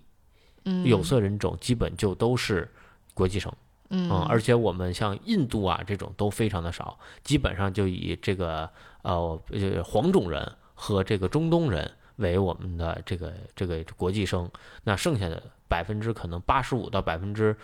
[0.65, 2.71] 嗯，有色人种基本就都是
[3.15, 3.51] 国际生。
[3.89, 8.69] 嗯，而且我们像印度啊这种都非常的少，基本上就以这个
[9.03, 9.39] 呃
[9.85, 14.49] 黄种人和这个中东人为我们的这个这个国际生，
[14.83, 17.55] 那剩下的百分之可能八十五到百分之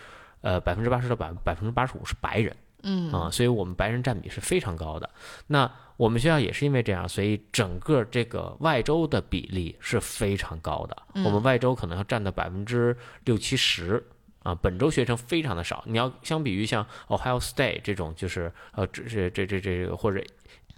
[0.41, 5.09] 呃百分之八十到百百分之八十五是白人，嗯啊，所以我们白人占比是非常高的。
[5.47, 14.03] 那我们学校也是因为这样，所以整个这个外州的比例是非常高的，我们外州可能要占到百分之六七十。
[14.41, 15.83] 啊，本州学生非常的少。
[15.85, 19.93] 你要相比于像 Ohio State 这种，就是呃，这这这这这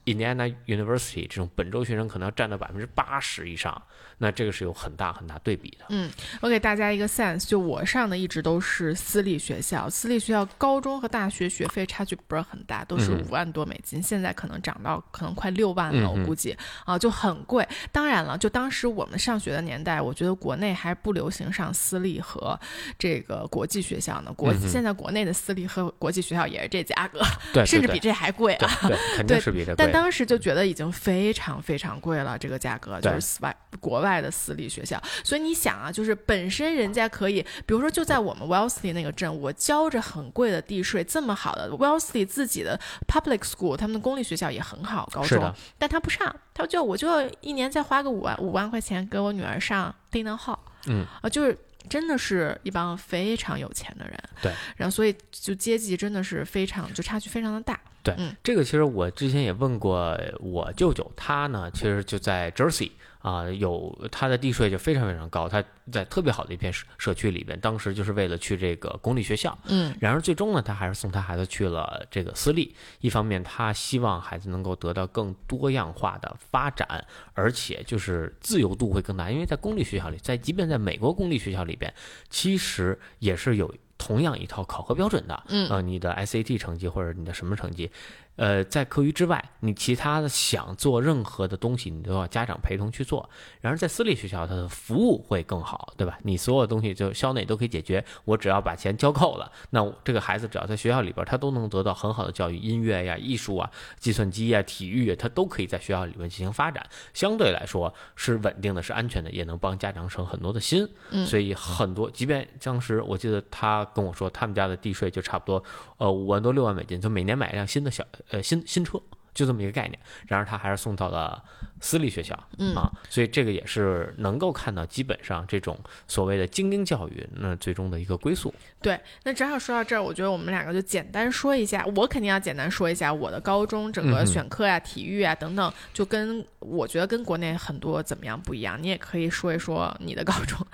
[0.06, 3.82] Indiana University 这种本州学生，可能要占到百分之八十以上。
[4.22, 5.86] 那这个是有很大很大对比的。
[5.90, 6.08] 嗯，
[6.42, 16.56] 我给大家一个 sense，就我上的一直都是私立学校，私立学校高中和大学学费差距不是很大，都是五万多美金，现在可能涨到可能快六万了，我估计
[16.86, 17.68] 啊就很贵。
[17.92, 22.60] 当然了，就当时我们上学的年代，我觉得国内还不流行上私立和
[23.00, 24.32] 这个国际学校呢。
[24.34, 27.20] 国现在国内的私立和国际学校也是这价格，
[27.52, 28.70] 对，甚至比这还贵啊。
[28.88, 29.76] 对，肯 定是比这贵。
[29.76, 34.11] 但当时就觉得已经非常非常贵了，这个价格就是外国外。
[34.20, 47.08] 的私立学校，所以你想啊，就是本身人家可以，比如说就在我们 Wellesley 那个镇，我交着很贵的地税，这么好的 Wellesley 自己的 public school，他们的公立学校也很好，高中，但他不上，他就我就
[47.42, 51.56] 一年再花个五万五万块钱给我女儿上丁能号，嗯啊，就是
[51.88, 57.80] 真的是一帮非常有钱的人，对，然后所以就阶级真的是非常就差距非常的大。
[58.04, 58.36] 对，嗯。
[58.44, 62.92] 这个其实我之前也问过我舅舅，他呢其实就在 Jersey。
[63.22, 72.76] 啊，有他的地税就非常非常高，他在特别好的一片社社区里边，当时就是为了去这个公立学校，嗯，然而最终呢，他还是送他孩子去了这个私立。
[73.00, 81.94] 一方面，他希望孩子能够得到更多样化的发展，而且就是自由度会更大，因为在公立学校里，在即便在美国公立学校里边，
[82.30, 87.92] 其实也是有同样一套考核标准的，嗯，呃，你的 SAT 成绩或者你的什么成绩。
[88.38, 93.30] 呃，在课余之外，你其他的想做任何的东西，你都要家长陪同去做。
[93.60, 96.18] 然而，在私立学校，它的服务会更好，对吧？
[96.24, 103.70] 你所有东西就校内都可以解决，我只要把钱交够了，那这个孩子只要在学校里边，他都能得到很好的教育，音乐呀、艺术啊、
[104.00, 106.84] 计算机呀、体育，他都可以在学校里面进行发展。
[107.14, 110.88] 相对来说是稳定的，是安全的，也能帮家长省很多的心。
[111.12, 115.64] 嗯，所以很多，即便当时我记得他跟我说，他们家的地税就差不多
[115.98, 118.04] 呃五万多六万美金，就每年买一辆新的小。
[118.32, 119.02] 呃，新新车
[119.34, 121.44] 就这么一个概念，然而他还是送到了。
[121.82, 125.78] 私立学校，嗯啊，所以这个也是能够看到，基本上这种
[126.08, 128.54] 所谓的精英教育，那最终的一个归宿。
[128.82, 138.82] 对，那正好说到这儿，我觉得我们两个就简单说一下，我肯定要简单说一下我的高中整个选课呀、体育啊等等，就跟我觉得跟国内很多怎么样不一样。
[138.82, 140.66] 你也可以说一说你的高中，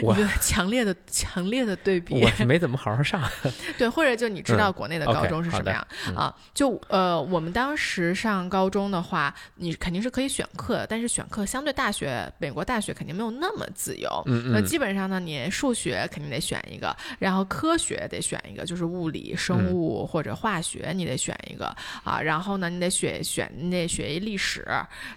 [0.00, 2.20] 一个强烈的、强烈的对比。
[2.22, 3.22] 我是没怎么好好上。
[3.76, 5.86] 对，或者就你知道国内的高中是什么样
[6.16, 6.34] 啊？
[6.54, 10.46] 就呃，我们当时上高中的话，你肯定是可以选。
[10.54, 14.22] 课，但是选课相对大学，美国大学肯定没有那么自由。
[14.26, 21.66] 嗯那基本上呢，你数学肯定得选一个，然后科学得选一个，就是物理、生物或者化学，你得选一个
[22.02, 22.20] 啊。
[22.20, 24.66] 然后呢，你得选选，你得学一历史，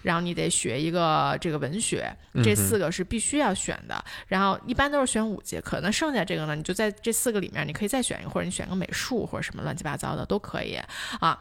[0.02, 2.10] 然后你得学一个这个文学，
[2.42, 4.04] 这四个是必须要选的。
[4.26, 10.78] 然后一般都是选五节课，那剩下这个呢，你就在这四个里面，你可以再选一个，或者你选个美术或者什么乱七八糟的都可以
[11.20, 11.38] 啊。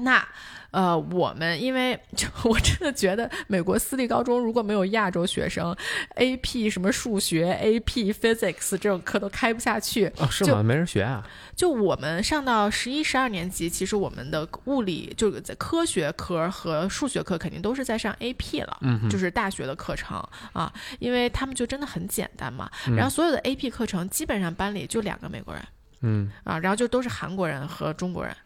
[0.00, 0.26] 那。
[0.70, 5.74] 呃，我们因为 就我真的觉得美国私立高中如果没有亚洲学生
[6.16, 10.12] ，AP 什么数学、AP Physics 这种课都开不下去。
[10.18, 10.62] 哦，是吗？
[10.62, 11.26] 没人学啊？
[11.56, 20.22] 就我们上到十一、十二年级，其实我们的物理就是在科学科和数学课肯定都是在上 AP 了，嗯，就是大学的课程
[20.52, 22.70] 啊，因为他们就真的很简单嘛。
[22.94, 25.62] 然后所有的 AP 课程基本上班里就两个美国人，
[26.02, 28.36] 嗯啊，然后就都是韩国人和中国人。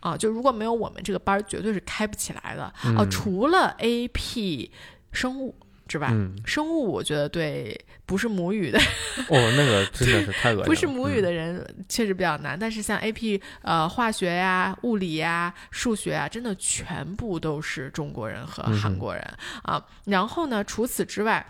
[0.00, 2.72] 啊，就如果没有我们这个班儿，绝对是开不起来的。
[2.96, 4.70] 哦，除了 AP
[5.12, 5.54] 生物
[5.88, 6.12] 之外，
[6.44, 8.78] 生物我觉得对不是母语的
[9.28, 10.66] 哦，那个真的是太恶 心。
[10.66, 19.22] 不是母语的人确实比较难，但是像 AP 呃化学呀、物理呀、数学啊，真的全部都是中国人和韩国人
[19.62, 19.84] 啊。
[20.04, 21.44] 然后呢，除此之外。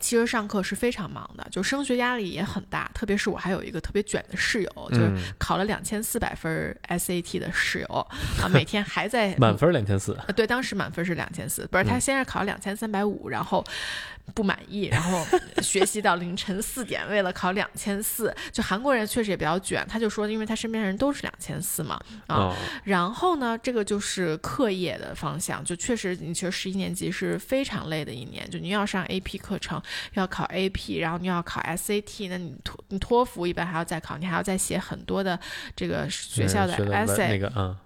[0.00, 7.86] 其实上课是非常忙的，就升学压力也很大，特别是我还有一个特别卷的室友，就是考了两千四百分 SAT 的室友
[8.40, 13.64] 啊，每天还在 满分两千四，对，当时满分是两千四，不是他先是考两千三百五，然后。
[14.34, 15.24] 不满意，然后
[15.62, 18.34] 学习到凌晨四点，为了考两千四。
[18.52, 22.54] 就韩国人确实也比较卷，他就说，因为他身边人都是两千四嘛，啊，
[22.84, 29.80] 然后呢，这个就是课业的方向，就确实，你其实十一年级是非常累的一年，就你要上 AP 课程，
[30.14, 35.38] 要考 AP，然后你要考 SAT，那你托你托福一般还要再考，你还要再写很多的
[35.74, 37.76] 这个学校的 essay，那个嗯。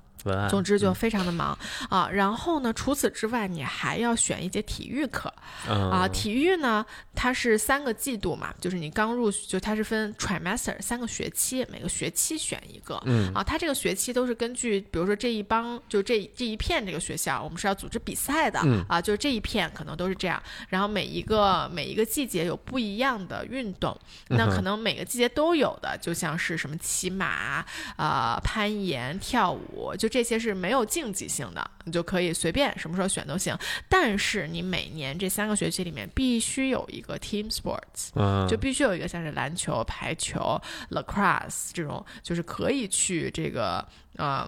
[0.49, 1.57] 总之就非常的忙
[1.91, 5.33] 啊，然后呢，除此之外，你还要选一节体育课
[5.67, 6.07] 啊。
[6.09, 13.03] 体育呢，它是三个季度嘛，就是你刚入，就它是分 trimester 三个学期，每个学期选一个。
[13.07, 20.41] 嗯啊，它这个学期都是根据，比如说这一帮，就这这一片这个学校，我们是要组织比赛的啊，就是这一片可能都是这样。
[20.69, 23.99] 然后每一个每一个季节有不一样的运动，
[24.29, 27.65] 那可能每个季节都有的，就像是什么骑马
[27.97, 30.12] 啊、攀岩、跳舞，就。
[30.13, 33.57] 这些是没有竞技性的，你就可以随便什么时候选都行。
[33.89, 40.61] 但是你每年这三个学期里面必须有一个 team sports，就必须有一个像是篮球、排球、
[40.91, 43.83] lacrosse 这种，就是可以去这个
[44.17, 44.47] 呃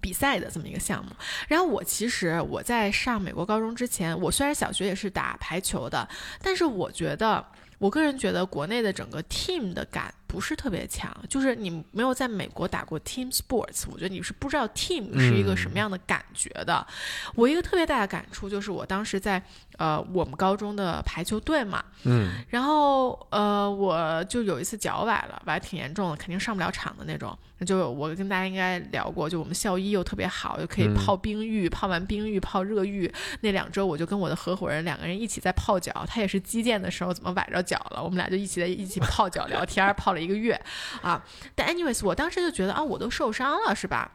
[0.00, 1.12] 比赛的这么一个项目。
[1.48, 6.08] 然后我其实我在上美国高中之前，我虽然小学也是打排球的，
[6.42, 7.44] 但是我觉得，
[7.76, 10.14] 我个人觉得国内的整个 team 的感。
[10.28, 16.86] 不是特别强，就是你没有在美国打过 team sports，我觉得你是不知道 team 是一个什么样的感觉的。
[17.34, 19.42] 我一个特别大的感触就是，我当时在
[19.78, 27.34] 呃我们高中的排球队嘛，嗯，然后呃我就有一次脚崴了，崴挺严重的，肯定上不了场的那种。
[27.66, 33.12] 就我跟大家应该聊过，就我们校医又特别好，又可以泡冰浴，泡完冰浴泡热浴。
[33.40, 40.18] 那两周我就跟我的合伙人两个人一起在泡脚，他也是击剑的时候怎么崴着脚了，我们俩就一起在一起泡脚聊天，泡了。
[40.18, 40.60] 一个月，
[41.00, 41.24] 啊，
[41.54, 44.10] 但 anyways，我当时就觉得啊，我都受伤了，是吧？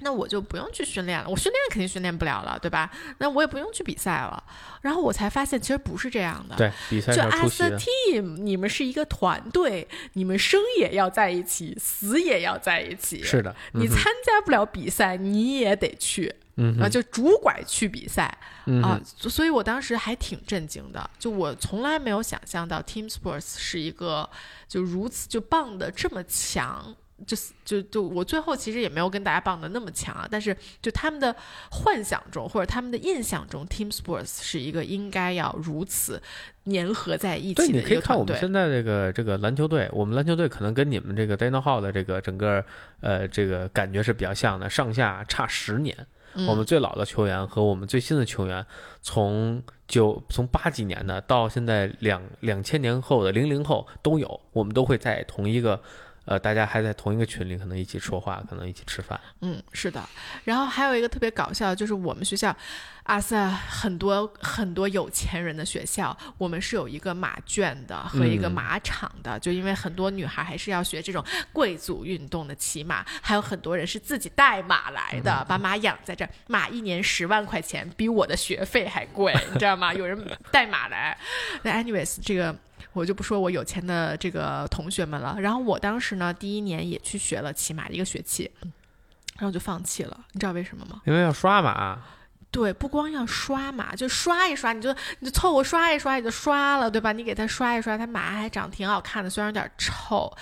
[0.00, 2.90] 那我就不用去训练了，我训练肯定训练不了了，对吧？
[3.18, 4.42] 那我也不用去比赛了。
[4.82, 6.56] 然后我才发现，其实不是这样的。
[6.56, 13.22] 对，比赛就 as a team，你们是一个团队，你们生也要在一起，死也要在一起。
[13.22, 16.34] 是的，你参加不了比赛，你也得去。
[16.60, 18.36] 嗯啊，就拄拐去比赛
[18.66, 21.08] 嗯啊，所以我当时还挺震惊的。
[21.16, 24.28] 就我从来没有想象到 team sports 是一个
[24.66, 26.96] 就如此就棒的这么强。
[27.26, 31.34] 就是就就我最后其实也没有跟大家棒的那么强啊，但是就他们的
[31.70, 36.22] 幻想中或者他们的印象中，team sports 是一个应该要如此
[36.66, 38.38] 粘合在一，起的你可以看我们。
[38.38, 42.64] 现在这个这个篮球队，我们篮球队可能跟你们这个 Dana Hall 的这个整个
[43.00, 45.96] 呃这个感觉是比较像的，上下差十年。
[46.34, 48.64] 嗯我们最老的球员和我们最新的球员，
[49.02, 55.82] 从九从八几年的到现在两两千年后的零零后都有，我们都会在同一个。
[56.28, 59.18] 呃，大家还在同一个群里，可能一起说话，可能一起吃饭。
[59.40, 60.06] 嗯，是的。
[60.44, 62.54] 然后还有一个特别搞笑，就是我们学校，
[63.04, 79.94] 阿塞很多很多有钱人的学校，我们是有一个马圈的和一个嗯马场的，就因为很多女孩还是要学这种贵族运动的骑马，还有很多人是自己带马来的，把马养在这儿，马一年十万块钱，比我的学费还贵，你知道吗？
[79.94, 81.16] 有人带马来。
[81.62, 82.54] 那 anyways，这个。
[82.92, 85.36] 我就不说我有钱的这个同学们了。
[85.40, 88.50] 然后我当时呢，第一年也去学了骑马一个学期，
[89.38, 90.18] 然后就放弃了。
[90.32, 91.02] 你知道为什么吗？
[91.04, 91.98] 因为要刷马，
[92.50, 97.12] 对，不光要刷马，就刷一刷，你就你就凑合刷一刷，也就刷了，对吧？
[97.12, 100.34] 你给它刷一刷，它马还长挺好看的，虽然有点臭，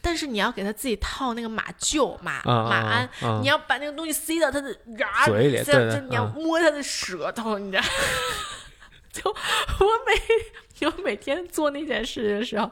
[0.00, 3.08] 但是你要给它自己套那个马厩、马啊马鞍，
[3.42, 7.84] 你要把那个东西塞到它的牙嘴里塞对对就你要嗯摸它的舌头，你知道。
[9.12, 10.14] 就我每
[10.88, 12.70] 我每天做那件事的时候，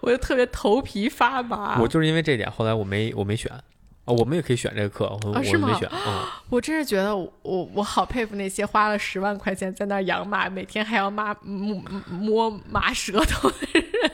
[0.00, 1.80] 我就特别头皮发麻。
[1.80, 3.50] 我就是因为这点，后来我没我没选。
[3.50, 3.62] 啊，
[4.06, 6.42] 我们也可以选这个课，我我啊是吗没选啊。
[6.50, 11.80] 我真是觉得我我我好佩服那些花了十万块钱在那儿养马，每天还要抹摸
[12.10, 14.10] 摸马舌头的人。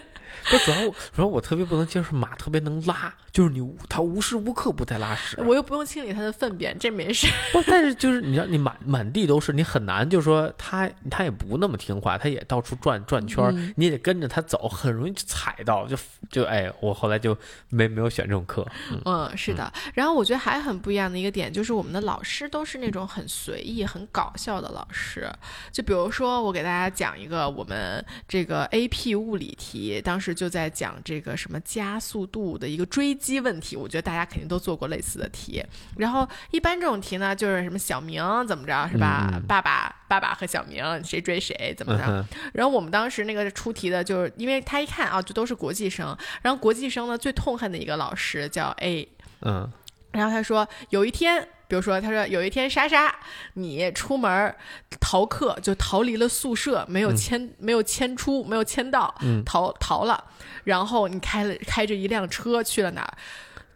[0.50, 5.36] 不主要我主要我特别不能接受马特别能拉，就是你它无时无刻不在拉屎。
[5.46, 7.26] 我又不用清理它的粪便，这没事。
[7.52, 15.96] 不，但是就是你知道，你满满地都是，你很难，就是说它它也不那么听话，它也到处转转圈儿，嗯你也得跟着它走，很容易就踩到，就
[16.30, 17.36] 就哎，我后来就
[17.68, 18.66] 没没有选这种课。
[18.90, 19.72] 嗯嗯，是的。
[19.94, 25.28] 然后我觉得还很不一样的一个点，就是我们的老师都是那种很随意、很搞笑的老师。
[25.72, 33.74] 就比如说，我给大家讲一个我们这个 AP 物理题，当时就在讲这个什么加速度的一个追击问题。
[33.74, 35.64] 我觉得大家肯定都做过类似的题。
[35.96, 39.28] 然后一般这种题呢，就是什么小明怎么着是吧？
[39.32, 42.04] 嗯爸爸爸爸和小明谁追谁怎么着？
[42.06, 42.24] 嗯，
[42.54, 49.08] 然后我们当时那个出题的，就是因为他一看啊，就都是国际生，然后国际生呢最痛恨的一个老师叫 A，
[49.42, 49.70] 嗯
[50.18, 53.14] 然后他说有一天，比如说他说有一天莎莎，
[53.54, 54.54] 你出门
[55.00, 60.24] 逃课就逃离了宿舍，没有签、没有签出没有签到，嗯逃逃了，
[60.64, 63.14] 然后你开了开着一辆车去了哪儿？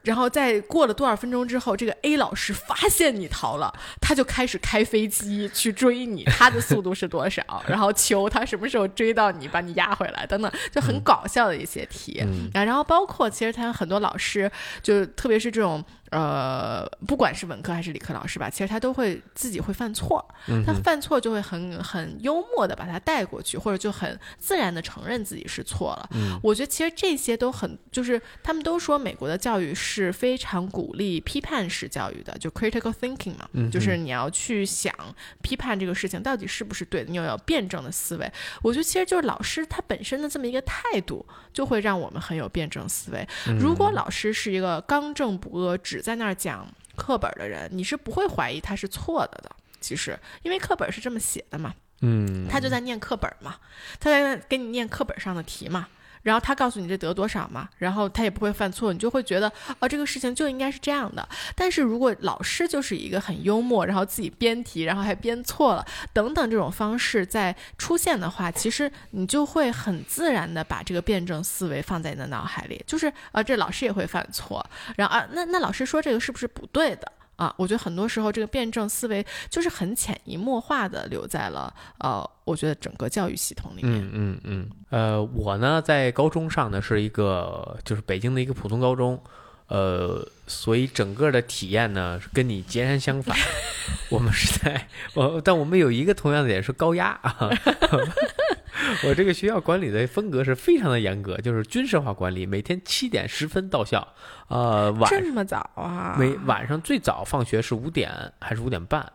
[0.03, 7.40] 然后在过了多少分钟之后，这个 A 老师发现你逃了，他就开始开飞机去追你，他的速度是多少？
[7.68, 12.20] 然后求他什么时候追到你，把你押回来，等等，就很搞笑的一些题。
[12.26, 14.51] 嗯啊，然后包括其实他很多老师，
[14.82, 20.22] 就特别是这种呃，不管是文科还是理科老师吧，其实他都会自己会犯错，
[20.66, 26.08] 他犯错就会很很幽默的把它带过去，或者就很自然的承认自己是错了。
[26.12, 34.94] 嗯我觉得其实这些都很，就是他们都说美国的教育是非常鼓励批判式教育的，就 critical thinking 嘛，嗯就是你要去想
[35.40, 38.30] 批判这个事情到底是不是对的，你要有辩证的思维。
[38.62, 43.26] 我觉得其实就是老师他本身的这么一个态度，就会让我们很有辩证思维。
[43.58, 49.50] 如果老师是一个刚正不阿，只在那儿讲课本的人，你是不会怀疑他是错的的。
[49.80, 53.57] 其实，因为课本是这么写的嘛，嗯，他就在念课本嘛，
[53.98, 55.88] 他在给你念课本上的题嘛，
[56.22, 61.28] 然后他告诉你这得多少嘛，然后他也不会犯错，你就会觉得哦，这个事情就应该是这样的。
[61.54, 74.64] 但是如果老师就是一个很幽默，然后自己编题，然后还编错了等等这种方式在出现的话，其实你就会很自然的把这个辩证思维放在你的脑海里，就是啊，这老师也会犯错，
[74.96, 77.10] 然后啊，那那老师说这个是不是不对的？
[77.43, 83.93] 啊，我觉得很多时候这个辩证思维就是很潜移默化的留在了呃，我觉得整个教育系统里面。
[83.93, 89.20] 嗯嗯嗯，呃，我呢在高中上的是一个就是北京的一个普通高中，
[89.66, 93.36] 呃，所以整个的体验呢跟你截然相反。
[94.09, 97.51] 我们是在我，但我们有一个同样的点是高压啊。
[99.04, 104.06] 我这个学校管理的风格是非常的严格，就是军事化管理，每天七点十分到校，
[104.48, 106.16] 呃，晚这么早啊？
[106.18, 109.12] 每晚上最早放学是五点还是五点半？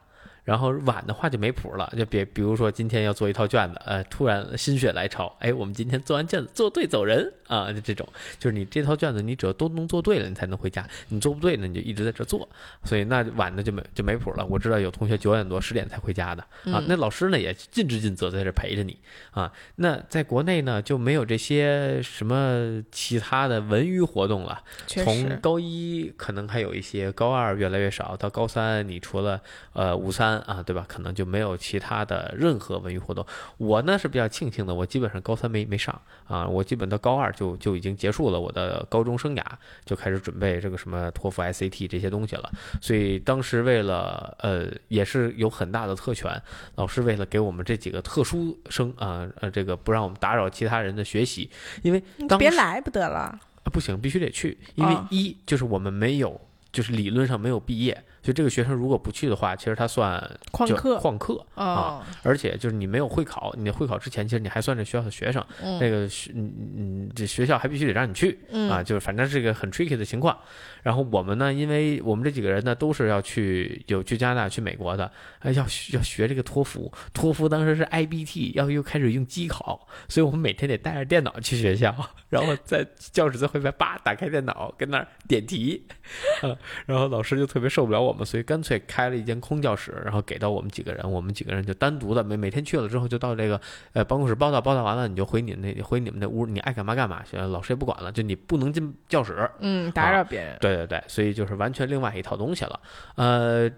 [0.47, 8.07] 然后晚的话就没谱了，就别比如说今天要做一套卷子，呃，突然心血来潮，哎，我们今天做完卷子做对走人啊，就这种，
[8.39, 12.47] 就是你这套卷子你只要都能做对了，你才能回家，你做不对呢，你就一直在这做，
[12.85, 14.45] 所以那晚的就没就没谱了。
[14.45, 16.41] 我知道有同学九点多十点才回家的
[16.71, 18.97] 啊，那老师呢也尽职尽责在这陪着你
[19.31, 19.51] 啊。
[19.75, 29.41] 那在国内呢就没有这些什么其他的文娱活动了，从高一可能还有一些，高二越来越少，到高三你除了
[29.73, 30.36] 呃午餐。
[30.41, 30.85] 啊，对吧？
[30.87, 33.25] 可能就没有其他的任何文娱活动。
[33.57, 39.43] 我呢是比较庆幸的，我基本上高三没没上啊，我基本到高二就就已经结束了我的高中生涯，
[39.85, 42.51] 就开始准备这个什么托福、SAT 这些东西了。
[42.81, 46.41] 所以当时为了呃，也是有很大的特权，
[46.75, 51.49] 老师为了给我们这几个特殊生啊，呃，这个不让我们打扰其他人的学习，
[51.81, 52.03] 因为
[52.37, 53.39] 别来不得了啊，
[53.71, 56.39] 不行，必须得去，因为一就是我们没有，
[56.71, 57.93] 就是理论上没有毕业。
[58.23, 62.05] 所以这个学生如果不去的话，其实他算旷课，旷课啊！
[62.23, 65.45] 而且就是你没有会考，你会考之前，其实你还算这学校的学生，
[65.79, 68.37] 那个学嗯嗯，这学校还必须得让你去
[68.69, 68.83] 啊！
[68.83, 70.37] 就是反正是一个很 tricky 的情况。
[70.83, 75.09] 然后我们呢，因为我们这几个人呢都是要去有去加拿大、去美国的，
[75.43, 75.51] 要
[75.93, 76.91] 要学这个托福。
[77.13, 81.95] 托福当时是 IBT，要又开始用机考，所以我们每天得带着电脑去学校，
[82.29, 85.85] 然后在教室最后边叭打开电脑跟那儿点题，
[86.85, 88.25] 然后老师就特别受不了我们。
[88.25, 93.59] 所以干脆开了一间空教室，然后给到我们几个人，我们几个人就单独的每每天去了之后，就到这个
[93.93, 100.57] 呃办公室报道，报道完了你就回你那回你们那屋，你爱干嘛干嘛去，老师也不管了，就你不能进教室，嗯，打扰别人。
[100.59, 102.79] 对对对，所以就是完全另外一套东西了，
[103.15, 103.71] 呃。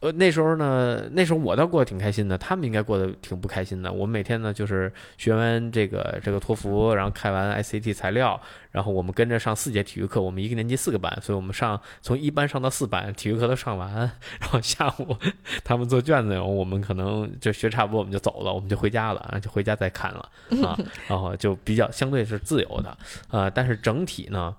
[0.00, 3.92] 呃，那时候呢，那时候我倒过得挺开心的，他们应该过得挺不开心的。
[3.92, 8.40] 我们每天呢，就是学完这个这个托福，然后看完 SAT 材料，
[8.70, 10.20] 然后我们跟着上四节体育课。
[10.22, 13.92] 我们一个年级四个班，所以我们上从一班上到四班，体育课都上完，
[14.40, 15.16] 然后下午
[15.64, 20.28] 他们做卷子，然后我们可能就学差不多，我们就走了，我们就回家了，就回家再看了
[20.64, 20.78] 啊，
[21.08, 22.96] 然后就比较相对是自由的，
[23.30, 24.54] 呃，但是整体呢。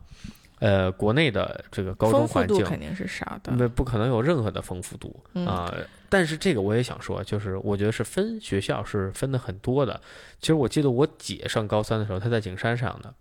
[0.60, 5.74] 呃，国内的这个高中环境肯定是少的，那不可能有任何的丰富度啊。
[6.10, 9.99] 但是这个我也想说，就是我觉得是分学校是分的很多的。
[10.39, 13.14] 其实我记得我姐上高三的时候，她在景山上的。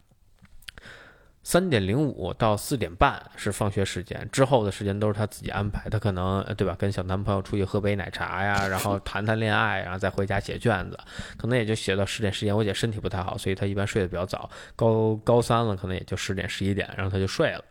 [1.45, 5.89] 三点零五到四点半是放学时间，之后的时间都是他自己安排。
[5.89, 10.99] 他可能对吧，跟小男朋友出去喝杯奶茶呀，然后谈谈恋爱，然后再回家写卷子，
[11.39, 12.55] 可能也就写到十点十一点。
[12.55, 14.51] 我姐身体不太好，所以她一般睡得比较早。
[14.77, 17.65] 高高三了，可能也就十点十一点，然后她就睡了。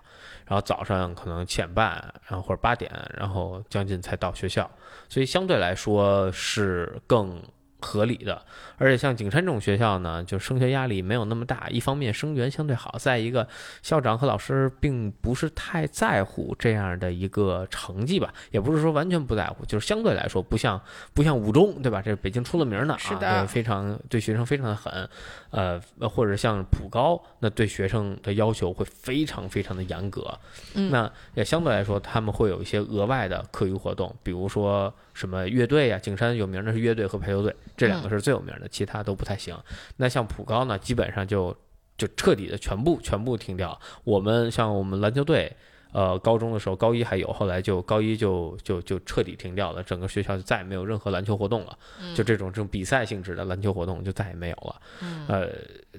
[0.48, 4.68] 然后早上可能七点半，然后或者八点，然后将近才到学校，
[5.08, 7.40] 所以相对来说是更。
[7.80, 8.44] 合理的，
[8.78, 11.68] 而且像景山这种学校呢，就升学压力没有那么大。
[11.70, 13.48] 一方面生源相对好，再一个
[13.84, 20.82] 校长和老师并不是太在乎这样的一个成绩吧，也不是说完全不在乎，就是相对来说不像
[21.14, 22.02] 不像五中对吧？
[22.02, 25.10] 这北京出了名的啊，非常对学生非常的狠，
[25.52, 30.38] 呃，或者像普高，那对学生的要求会非常非常的严格。
[30.74, 34.94] 那也相对来说，他们会有一些额外的课余活动，比如说。
[35.18, 35.98] 什么乐队呀？
[35.98, 39.56] 景山有名的是乐队和排球队，这两个是最有名的，其他都不太行。
[39.96, 41.56] 那像普高呢，基本上就
[41.96, 43.80] 就彻底的全部全部停掉。
[44.04, 45.56] 我们像我们篮球队，
[45.92, 51.78] 呃，高中的时候高一还有，后来就高一就就就彻底停掉了，整个学校就再也没有任何篮球活动了。
[52.16, 54.82] 就这种这种比赛性质的篮球活动就再也没有了。
[55.28, 55.50] 呃，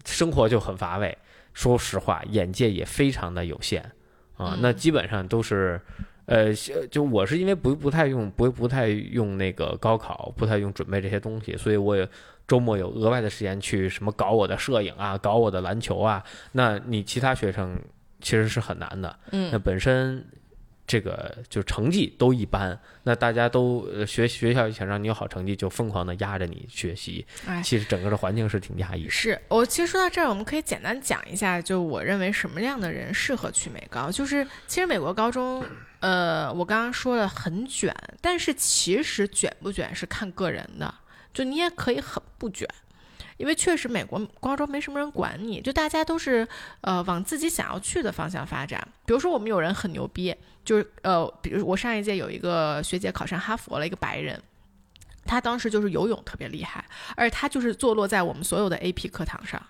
[0.05, 1.16] 生活就很乏味，
[1.55, 3.89] 说实话，眼界也非常的有限
[4.37, 4.59] 啊。
[4.61, 5.81] 那基本上都是。
[6.29, 6.53] 呃，
[6.91, 12.09] 就我是因为不不太用不不太用那个高考，不太用准备这些东西，所以我也
[12.47, 16.22] 周末有额外的时间去什么搞我的摄影啊，搞我的篮球啊。
[16.53, 17.76] 那你其他学生
[18.20, 20.24] 其实是很难的，嗯，那本身。
[20.91, 27.26] 这个就成绩都一般，那大家都学学校想让你有好成绩，就疯狂的压着你学习。
[27.47, 29.07] 哎，其实整个的环境是挺压抑。
[29.07, 34.11] 是我其实说到这儿，我们可以简单讲一下，就我认为什么样的人适合去美高。
[34.11, 35.62] 就是其实美国高中，
[36.01, 40.94] 呃，我刚刚说了很卷，但是其实卷不卷是看个人的，
[41.32, 42.68] 就你也可以很不卷。
[43.36, 46.46] 因为确实美国高中没什么人管你，就大家都是
[46.80, 48.80] 呃往自己想要去的方向发展。
[49.07, 50.34] 比如说我们有人很牛逼，
[50.64, 54.42] 就是呃，比如我上一届有一个学姐考上哈佛了，一个白人，
[55.24, 56.84] 他当时就是游泳特别厉害，
[57.14, 59.64] 而且他就是坐落在我们所有的 AP 课堂上，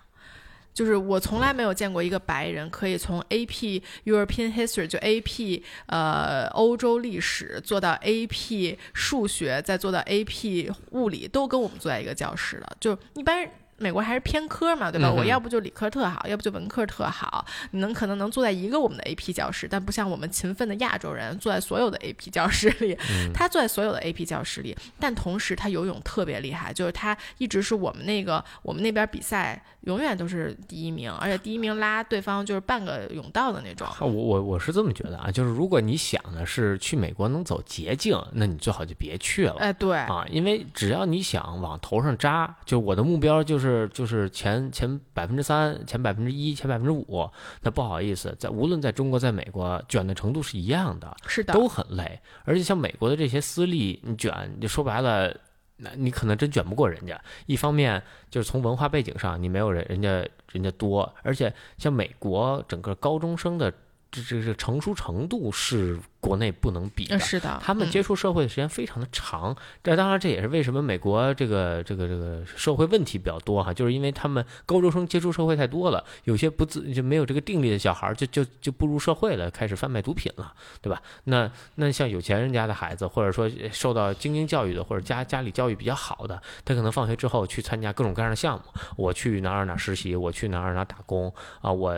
[0.79, 13.45] 就是我从来没有见过一个白人可以从 AP European History 就 AP 呃欧洲历史做到 AP 数学，再做到 AP 物理，都跟我们坐在一个教室的，就一般。
[13.79, 15.11] 美国还是偏科嘛，对吧？
[15.11, 17.45] 我要不就理科特好，要不就文科特好。
[17.71, 22.97] 你能可能能坐在一个我们的 AP 教室，但不像我们勤奋的亚洲人坐在所有的 AP 教室里。
[23.33, 33.87] 他坐在所有的 AP 教室里，但同时他游泳特别厉害，就是他一直是我们那个我们那边比赛永远都是第一名，而且第一名拉对方就是半个泳道的那种。
[33.99, 39.55] 我我我是这么觉得啊，就是如果你想的是去美国能走捷径，那你最好就别去了。
[39.59, 47.29] 哎，对啊，因为只要你想往头上扎，就我的目标就是就是前前百分之三、前百分之一、前百分之五，
[47.61, 52.19] 那不好意思，在无论在中国在美国卷的程度是一样的，是的，都很累。
[52.43, 55.35] 而且像美国的这些私立，你卷，就说白了，
[55.77, 57.19] 那你可能真卷不过人家。
[57.45, 60.09] 一方面就是从文化背景上，你没有人人家
[60.51, 63.71] 人家多，而且像美国整个高中生的
[64.11, 65.99] 这这这成熟程度是。
[66.21, 69.55] 国内不能比的，是的，他们接触社会的时间非常的长。
[69.81, 81.01] 这当然这也是为什么美国这个这个这个社会问题比较多哈，就是因为他们高中生接触社会太多了，有些不自就没有这个定力的小孩就就就步入社会了，开始贩卖毒品了，对吧？
[81.23, 88.63] 那那像有钱人家的孩子，或者说受到精英教育的，或者家家里教育比较好的，他可能放学之后去参加各种各样的项目，
[88.97, 91.95] 我去哪儿哪儿实习，我去哪儿哪儿打工啊，我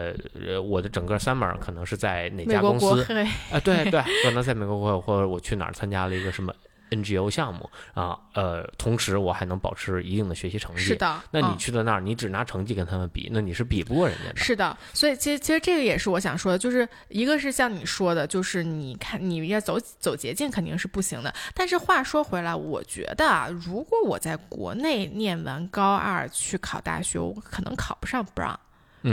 [0.64, 3.04] 我的整个 summer 可能是在哪家公司
[3.52, 3.60] 啊？
[3.64, 4.04] 对对。
[4.24, 6.54] 可能在美国或或者我去哪儿参加了一个什么
[6.92, 10.82] NGO 项目啊，呃，同时我还能保持一定的学习成绩。
[10.82, 14.36] 是的，那你去到那儿，你只拿成绩跟他们比，那你是比不过人家的。
[14.36, 21.34] 是的，所以其实其实这个也是我想说的，就是一个是像你说的，就是你看你要走走捷径肯定是不行的。
[21.54, 28.58] 但是话说回来，我觉得啊，如果我在国内念完高二去考大学，我可能考不上 Brown。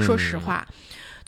[0.03, 0.67] 说实话。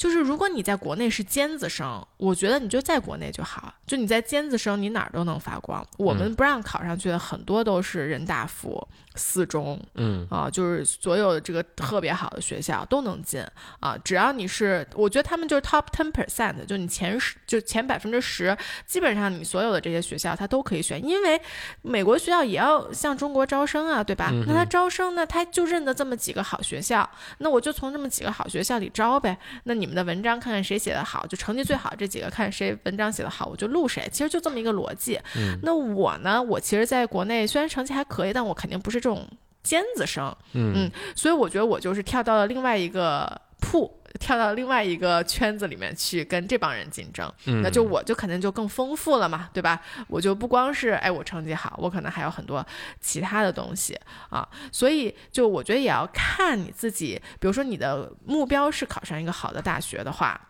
[0.00, 3.74] 就是如果你在国内是尖子生，我觉得你就在国内就好。
[3.86, 5.86] 就你在尖子生，你哪儿都能发光。
[5.98, 8.88] 我们不让考上去的很多都是人大附。
[9.16, 13.44] 四中，嗯啊，就是所有的这个特别好的学校都能进
[13.80, 21.38] 啊，只要你是，我觉得他们就是 top ten percent，就你前十，就前百分之十，基本上你所有的这些学校他都可以选，因为
[21.82, 24.30] 美国学校也要向中国招生啊，对吧？
[24.46, 29.36] 那他招生呢，他就认得这么几个好学校，那我就从这么几个好学校里招呗。
[29.64, 34.08] 那你们的文章看看谁写的好，就成绩最好这几个，看谁文章写的好，我就录谁。
[34.12, 35.18] 其实就这么一个逻辑。
[35.62, 39.00] 那我呢，我其实在国内虽然成绩还可以，但我肯定不是。
[39.00, 39.26] 这种
[39.62, 43.40] 尖子生，嗯，所以我觉得我就是跳到了另外一个
[43.70, 49.80] 铺，跳到另外一个圈子里面去跟这帮人竞争，那就我就肯定就更丰富了嘛，对吧？
[50.08, 52.66] 我就不光是哎我成绩好，我可能还有很多
[53.00, 53.96] 其他的东西
[54.28, 60.48] 啊，所以就我觉得也要看你自己，比如说你的目标是考上一个好的大学的话。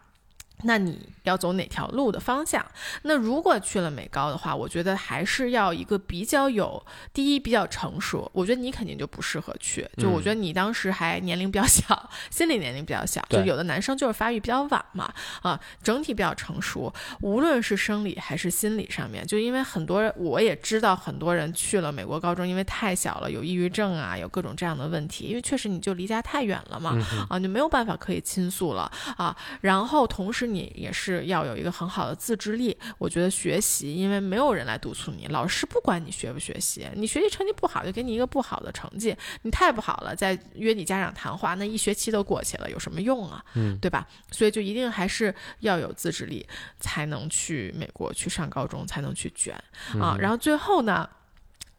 [0.65, 2.65] 那你要走哪条路的方向？
[3.03, 8.31] 那如果去了美高的话，我觉得还是要一个比较有第一比较成熟。
[8.35, 26.99] 我觉得你肯定就不适合去，就我觉得你当时还年龄比较小， 心理年龄比较小，就有的男生就是发育比较晚嘛，啊，整体比较成熟，无论是生理还是心理上面，就因为很多我也知道很多人去了美国高中，因为太小了，有抑郁症啊，有各种这样的问题，因为确实你就离家太远了嘛，
[27.29, 30.49] 啊，就没有办法可以倾诉了啊，然后同时。
[30.53, 43.44] 你也是要有一个很好的自制力，我觉得学习，因为没有人来督促你，老师不管你学不学习，你学习成绩不好就给你一个不好的成绩，你太不好了，再约你家长谈话，那一学期都过去了，有什么用啊？
[43.55, 44.07] 嗯，对吧？
[44.30, 46.46] 所以就一定还是要有自制力，
[46.78, 49.55] 才能去美国去上高中，才能去卷
[50.01, 50.16] 啊。
[50.18, 51.09] 然后最后呢？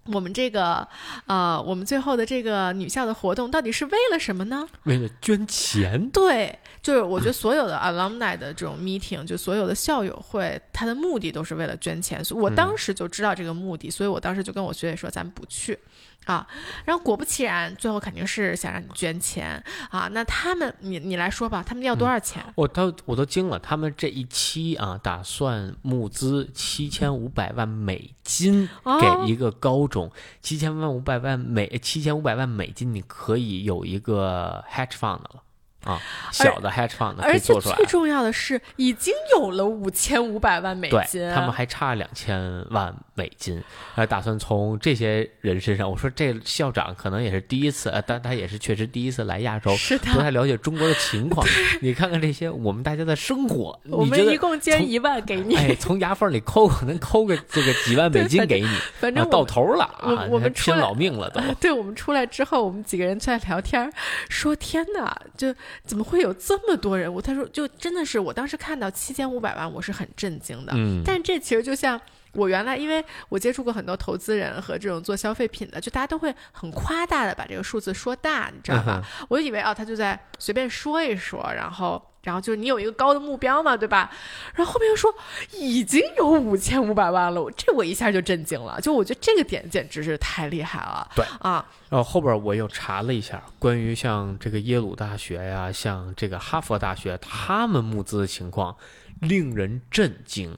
[0.06, 0.88] 我们这个，
[1.28, 4.68] 呃，我们最后的这个女校的活动到底是为了什么呢？
[4.84, 6.10] 为了捐钱。
[6.10, 12.26] 对，就是我觉得所有的 alumni 的这种 meeting，就所有的校友会，它的目的都是为了捐钱。
[12.26, 15.78] 所以我当时就知道这个目的，所以我当时就跟我学姐说，咱们不去。
[16.26, 16.48] 啊，
[16.86, 20.08] 然后果不其然，最后肯定是想让你捐钱啊。
[20.12, 22.44] 那他们，你你来说吧，他们要多少钱？
[22.56, 28.70] 我都我都惊了，他们这一期啊，打算募资七千五百万美金
[29.00, 30.12] 给一个高中，
[30.42, 35.44] 七千万五百万美七千五百万美金，你可以有一个 hedge fund 了。
[35.84, 36.00] 啊，
[36.32, 37.76] 小的 hedge fund 可以做出来。
[37.76, 43.62] 最重要的是，已经有了五千五百万美金，他们还差两千万美金，
[43.96, 45.90] 还，打算从这些人身上。
[45.90, 49.76] 我说这校长可能也是第一次，呃，但他也是确实第一次来亚洲，
[50.14, 51.46] 不太了解中国的情况。
[51.82, 58.70] 你看看这些我们大家的生活，我们一共捐一万给你，哎，从牙缝里抠能抠个这个几万美金给你，
[59.00, 61.42] 反正到头了啊，我们拼老命了都。
[61.60, 63.92] 对我们出来之后，我们几个人在聊天，
[64.30, 65.52] 说天哪，就。
[65.86, 67.14] 怎么会有这么多人？
[67.14, 70.74] 物他说就真的是，我当时看到七千五百万，我是很震惊的。
[70.76, 72.00] 嗯，但这其实就像。
[72.34, 79.06] 我原来因为我接触过很多投资人和这种做消费品的，就大家都会很夸大的把这个数字说大，你知道吧？
[79.28, 84.12] 我就以为啊，他就在随便说一说，然后，然后就是你有一个高的目标嘛，对吧？
[84.54, 85.14] 然后后面又说
[85.54, 91.10] 已经有五千五百万了，这我一下就震惊了，就我觉得这个点简直是太厉害了。
[91.16, 98.76] 对啊，然后后边我又查了一下关于像这个耶鲁大学呀，像这个哈佛大学，他们募资的情况
[99.22, 100.58] 令人震惊。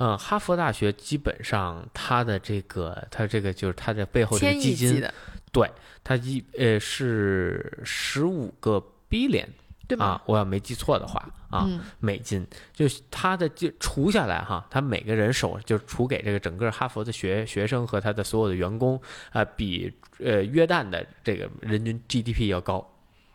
[0.00, 5.04] 嗯，哈佛大学基本上它的这个，它这个就是它的背后这个基金，
[5.50, 5.68] 对，
[6.04, 8.80] 它一呃是十五个
[9.10, 9.48] billion，
[9.88, 10.04] 对吧？
[10.06, 11.66] 啊，我要没记错的话啊，
[11.98, 19.00] 美金，就是它的就除下来哈，他每个人手就除给这个整个哈佛的学学生和他的所有的员工
[19.32, 22.86] 啊，比呃约旦的这个人均 GDP 要高。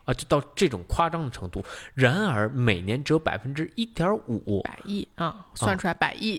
[0.04, 1.64] 啊，就到这种夸张的程度。
[1.94, 6.36] 然而，每年只有百分之一点五，百亿啊，算出来百亿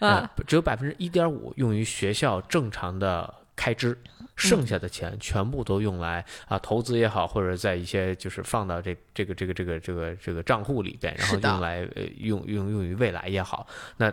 [0.00, 3.96] 啊， 只有百分之一点五用于学校正常的开支，
[4.40, 13.66] 剩下的钱全部都用来啊投资也好，或者在一些就是放到这这个这个这个这个这个账户里边，然后用来呃用用用于未来也好，
[13.98, 14.12] 那。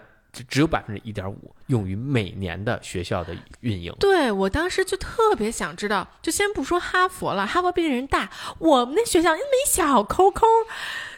[0.49, 3.91] 只有百分之一点五用于每年的学校的运营。
[3.99, 10.45] 对我当时就特别想知道，就先不说哈佛了，哈佛比人大，我们那学校那么一小抠抠，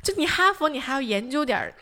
[0.01, 1.73] 就你哈佛你还要研究点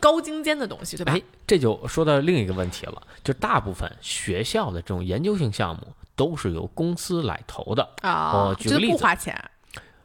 [0.00, 1.12] 高精尖的东西，对吧？
[1.12, 5.86] 哎，这就说到另一个问题了，就大部分学校的这种研究性项目
[6.20, 9.34] 都是由公司来投的啊，举个例子，不花钱。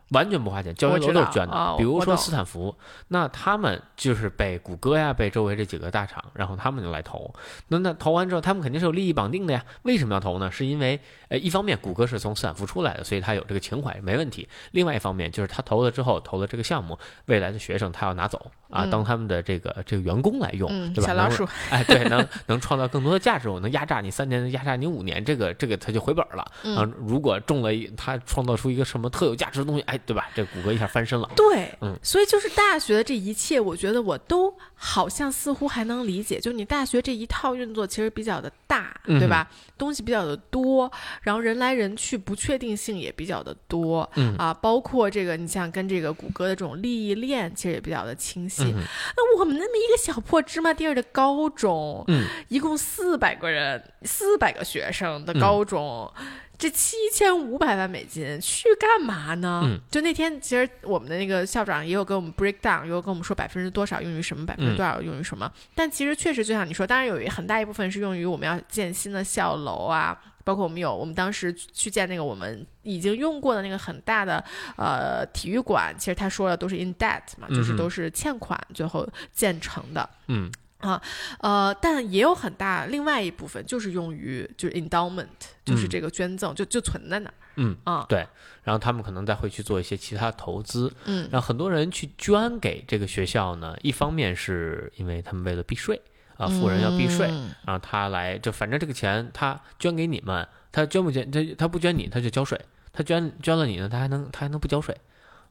[0.10, 1.76] 完全不花钱，教学楼都是捐的。
[1.78, 2.76] 比如说斯坦福，
[3.08, 7.34] 那他们就是被谷歌呀，被周围这几个大厂，然后他们就来投。
[7.70, 9.66] 那那投完之后，他们肯定是有利益绑定的呀。
[9.84, 10.52] 为什么要投呢？
[10.52, 11.00] 是因为，
[11.30, 14.48] 呃，一方面谷歌是从斯坦福出来的，所以他有这个情怀，没问题。
[14.72, 21.08] 另外一方面就是他投了之后，投了这个项目，未来的学生他要拿走啊，当他们的这个这个员工来用，对吧？
[21.08, 26.44] 小老鼠，哎，对，能 能创造更多的价值，我能压榨你三年，压榨你五年，这个这个他就回本了
[26.76, 26.84] 啊。
[27.00, 30.30] 如果中了，他创造出一个什么特有价值的东西，哎，对吧？
[30.36, 30.76] 这谷歌。
[30.76, 36.38] 一下翻身了，对，嗯，所以就是大学的这一切，我觉得我都好像似乎还能理解。
[36.38, 39.50] 就你大学这一套运作其实比较的大，对吧？
[39.78, 40.92] 东西比较的多，
[41.22, 48.64] 然后人来人去，不确定性也比较的多，嗯啊，包括这个你像跟这个谷歌的这种利益链，其实也比较的清晰。
[48.66, 56.12] 那我们那么一个小破芝麻地儿的高中，嗯，一共四百个人，四百个学生的高中。
[56.58, 59.62] 这七千五百万美金去干嘛呢？
[59.66, 65.52] 嗯，就那天，其实我们的那个校长也有跟我们 break down，也有跟我们说百分之多少用于什么，百分之多少用于什么。
[65.74, 74.44] 但其实确实就像你说，当然有一很大一部分是用于我们要建新的校楼啊，包括我们有我们当时去建那个我们已经用过的那个很大的
[74.78, 80.10] 呃体育馆，其实他说的都是 in debt 嘛，就是都是欠款最后建成的。
[80.28, 80.52] 嗯。
[80.80, 81.02] 啊，
[81.40, 85.28] 呃，但也有很大另外一部分就是用于就是 endowment，
[85.64, 87.34] 就是这个捐赠，就就存在那儿。
[87.56, 88.28] 嗯啊，对，
[88.64, 90.94] 然后他们可能再会去做一些其他投资。
[91.06, 96.00] 嗯，然后很多人去捐给这个学校呢，一方面是因为他们为了避税
[96.38, 97.28] 啊，富人要避税，
[97.66, 102.60] 然后他来就反正这个钱他捐给你们，他捐不捐他他不捐你他就交税，
[102.92, 104.96] 他捐捐了你呢他还能他还能不交税。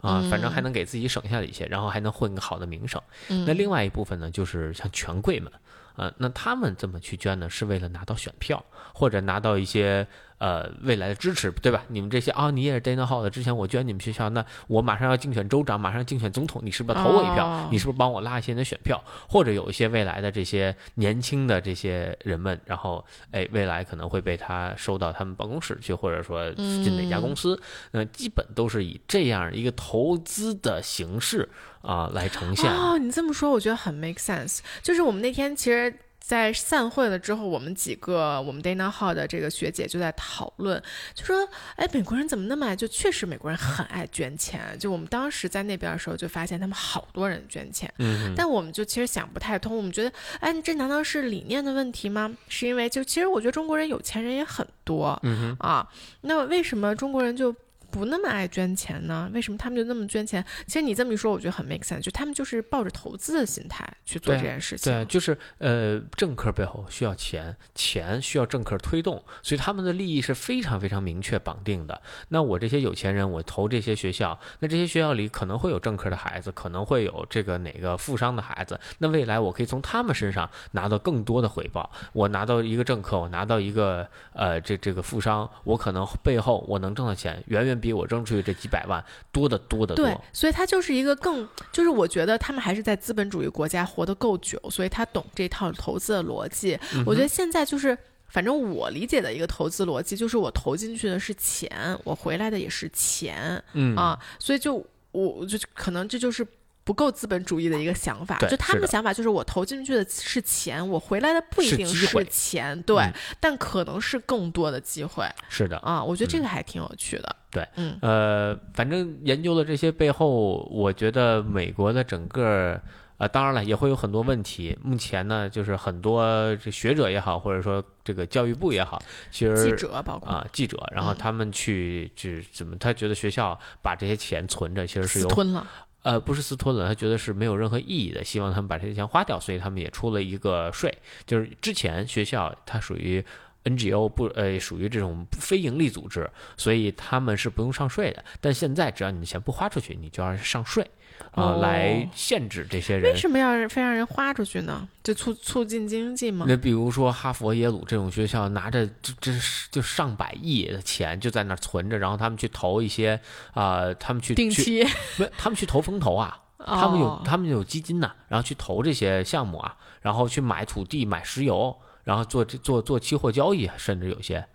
[0.01, 3.01] 啊，反正还能给自己省下一些，然后还能混个好的名声。
[3.47, 5.53] 那另外一部分呢，就是像权贵们，
[5.97, 10.07] 啊，那他们这么去捐呢，是为了拿到选票，或者拿到一些。
[10.39, 11.85] 呃，未来的支持，对吧？
[11.89, 13.31] 你们这些啊，你也是 Dana Hall 的。
[13.31, 17.69] 之前我捐你们学校，那我马上要竞选州长，马上竞选总统，你是不是要投我一票？
[17.71, 19.03] 你是不是帮我拉一些的选票？
[19.29, 27.59] 或者有一些未来的这些年轻的这些人们，然后哎，未来可能会被他收到他们办公室去，或者说进哪家公司？
[27.93, 31.49] 那基本都是以这样一个投资的形式
[31.81, 32.71] 啊来呈现。
[32.71, 34.59] 哦，你这么说，我觉得很 make sense。
[34.83, 35.95] 就是我们那天其实。
[36.27, 41.47] 在散会了之后，我们几个我们 Dana Hall 的这个学姐就在讨论，就说
[41.77, 42.75] ：“哎，美国人怎么那么爱？
[42.75, 44.75] 就确实美国人很爱捐钱。
[44.81, 47.93] 就我们当时在那边的时候，就发现他们好多人捐钱。
[47.99, 50.11] 嗯，但我们就其实想不太通，我们觉得，
[50.41, 52.35] 哎，这难道是理念的问题吗？
[52.49, 55.87] 是因为就其实我觉得中国人有钱人也很多，嗯啊，
[56.23, 57.55] 那为什么中国人就？
[57.95, 59.31] 不那么爱捐钱呢？
[59.33, 60.45] 为什么他们就那么捐钱？
[60.67, 64.93] 其实你这么一说，我觉得很 make sense，就他们就是抱着投资的心态去做这件事情。
[64.93, 72.03] 对，就是呃，政客背后需要钱，钱需要政客推动，所以他们的利益是非常非常明确绑定的。
[72.31, 78.81] 那我这些有钱人，我投这些学校，那这些学校里可能会有政客的孩子，可能会有这个哪个富商的孩子。
[78.99, 81.89] 那未来我可以从他们身上拿到更多的回报。
[82.13, 87.93] 我拿到一个政客，我拿到一个呃这这个富商，我可能背后我能挣的钱远远比。
[87.93, 90.07] 我扔出去这几百万多得多得多。
[90.07, 96.79] 对，所以他就是一个更，就是我觉得他们还是在资本主义国家活得够久，所以他懂这套投资的逻辑。
[97.05, 97.97] 我觉得现在就是，
[98.29, 101.71] 反正我理解的一个投资逻辑，就是我投进去的是钱，
[102.05, 106.47] 我回来的也是钱，嗯啊，所以就我就可能这就是。
[106.85, 115.27] 不够资本主义的一个想法，就他们的想法就是我投进去的是钱，我回来的不一定是钱，对，但可能是更多的机会。
[115.49, 117.37] 是的啊，我觉得这个还挺有趣的。
[117.51, 122.79] 对，嗯，呃，反正研究了这些背后，我觉得美国的整个，
[123.17, 124.77] 呃，当然了，也会有很多问题。
[124.83, 129.01] 目前呢，就是很多这学者也好，或者说这个教育部也好，
[129.31, 135.67] 其实记者包括啊记者，然后他们去就怎么，他觉得学校把这些钱存着，其实是有吞了。
[136.05, 143.25] 呃，不是私吞了，他觉得是没有任何意义的，希望他们把这些钱花掉，所以他们也出了一个税，就是之前学校它属于
[143.65, 150.87] NGO 不呃属于这种非盈利组织，所以他们是不用上税的，但现在只要你的钱不花出去，你就要上税。
[151.35, 154.89] 啊，来限制这些人，为什么要非让人花出去呢？
[155.03, 156.47] 就促促进经济吗？
[156.49, 159.33] 那比如说哈佛、耶鲁这种学校，拿着这这
[159.71, 163.21] 就上百亿的钱就在那存着，然后他们去投一些
[163.53, 164.85] 啊，他们去定期，
[165.17, 174.47] 不，他们去投风投啊，他们有他们有基金呐，然后去投这些项目啊，然后去买土地、买石油，然后做做做期货交易，甚至有些。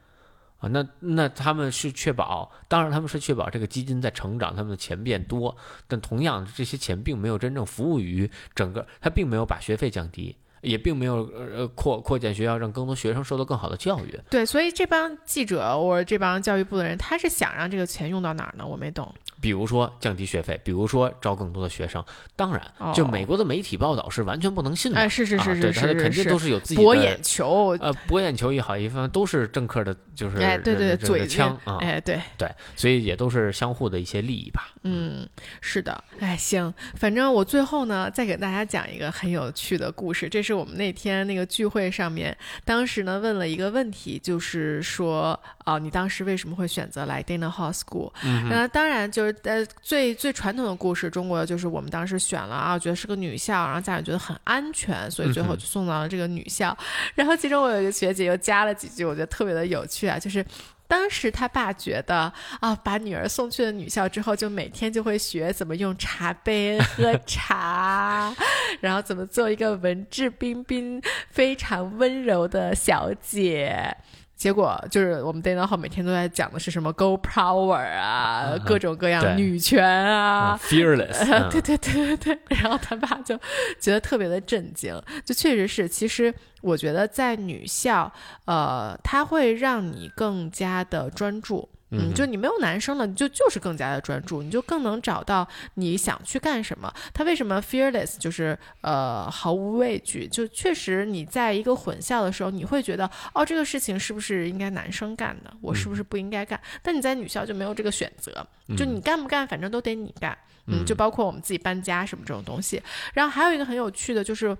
[0.59, 5.55] 啊，那那他们是确保，当然他们是确保这个基金在成长，他们的钱变多，
[5.87, 10.35] 但同样这些钱并没有真正服务于整个，他并没有把学费降低。
[10.61, 14.19] 也并没有呃扩扩建学校，让更多学生受到更好的教育。
[14.29, 18.65] 对，所以这帮记者或者这帮教育部的人，他是想让这个钱用到哪儿呢？
[18.65, 19.13] 我没懂。
[19.41, 22.03] 比如说降低学费，比如说招更多的学生。
[22.35, 24.97] 当然，就美国的媒体报道是完全不能信的。
[24.97, 27.77] 哎，是是是是是，他肯定都是有自己的博眼球。
[27.79, 34.73] 呃，博眼球也好，一方面都是政客的，就是哎，对对，嘴枪啊，哎，对对，所以也都是相互的一些利益吧。
[34.83, 35.25] 嗯，
[35.61, 36.03] 是的。
[36.19, 40.27] 哎，行，反正我最后呢，再给大家讲一个很有趣的故事。
[40.27, 41.19] 这是我们那天。
[41.29, 42.35] 那个聚会上面，
[42.65, 48.11] 当时呢问了一个问题，就是说，哦，你当时为什么会选择来 Dana Hall School？
[48.49, 56.75] 那当然就是呃最最传统的故事，中国就是我们当时选了啊，觉得是个女校，然后家长觉得很安全，所以最后就送到了这个女校。
[57.13, 60.43] 然后其中我有一个学姐又加了几句，我觉得特别的有趣啊，就是。
[60.89, 68.35] 当时他爸觉得啊，把女儿送去了女校之后，就每天就会学怎么用茶杯喝茶，
[68.81, 70.99] 然后怎么做一个文质彬彬、
[71.29, 73.95] 非常温柔的小姐。
[74.39, 82.39] 结果就是我们 Dana 号每天都在讲的是什么 Go Power 啊，各种各样女权啊，Fearless， 对对对对对。
[82.57, 83.37] 然后他爸就
[83.81, 88.09] 觉得特别的震惊，就确实是，其实我觉得在女校，
[88.45, 91.67] 呃，它会让你更加的专注。
[91.91, 96.93] 嗯，就你没有男生了，你就就是更加的专注，你就更能找到你想去干什么。
[97.13, 100.27] 他为什么 fearless 就是呃毫无畏惧？
[100.27, 105.51] 就确实你在一个混校的时候，你会觉得哦这个事情是不是应该男生干的？
[105.61, 106.61] 我是不是不应该干？
[106.83, 108.45] 但你在女校就没有这个选择，
[108.77, 110.37] 就你干不干，反正都得你干。
[110.67, 112.79] 嗯，就包括我们自己搬家什么这种东西。
[113.13, 114.55] 然后还有一个很有趣的就是，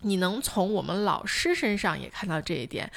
[0.00, 2.90] 你能从我们老师身上也看到这一点。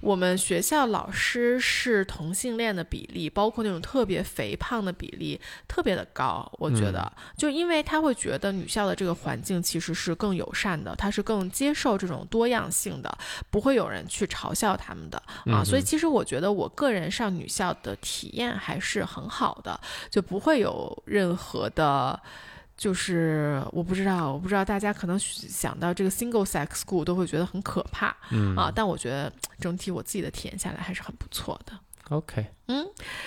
[0.00, 6.50] 我们学校老师是同性恋的比例，包括那种特别肥胖的比例，特别的高。
[6.58, 13.18] 我觉得，就因为他会觉得女校的这个环境其实是更友善的，他是更接受这种多样性的，
[13.50, 15.62] 不会有人去嘲笑他们的啊。
[15.62, 19.78] 所以，其实我觉得我个人上女校的体验还是很好的，
[20.10, 22.20] 就不会有任何的。
[22.80, 31.78] 就是我不知道，我不知道大家可能想到这个 single sex school 都会觉得很可怕，嗯啊，但我觉得整体我自己的体验下来还是很不错的。
[32.08, 32.86] OK，嗯，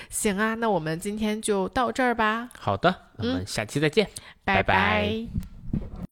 [0.10, 2.50] 行啊，那我们今天就到这儿吧。
[2.58, 4.10] 好的，我们下期再见，
[4.44, 5.24] 拜拜。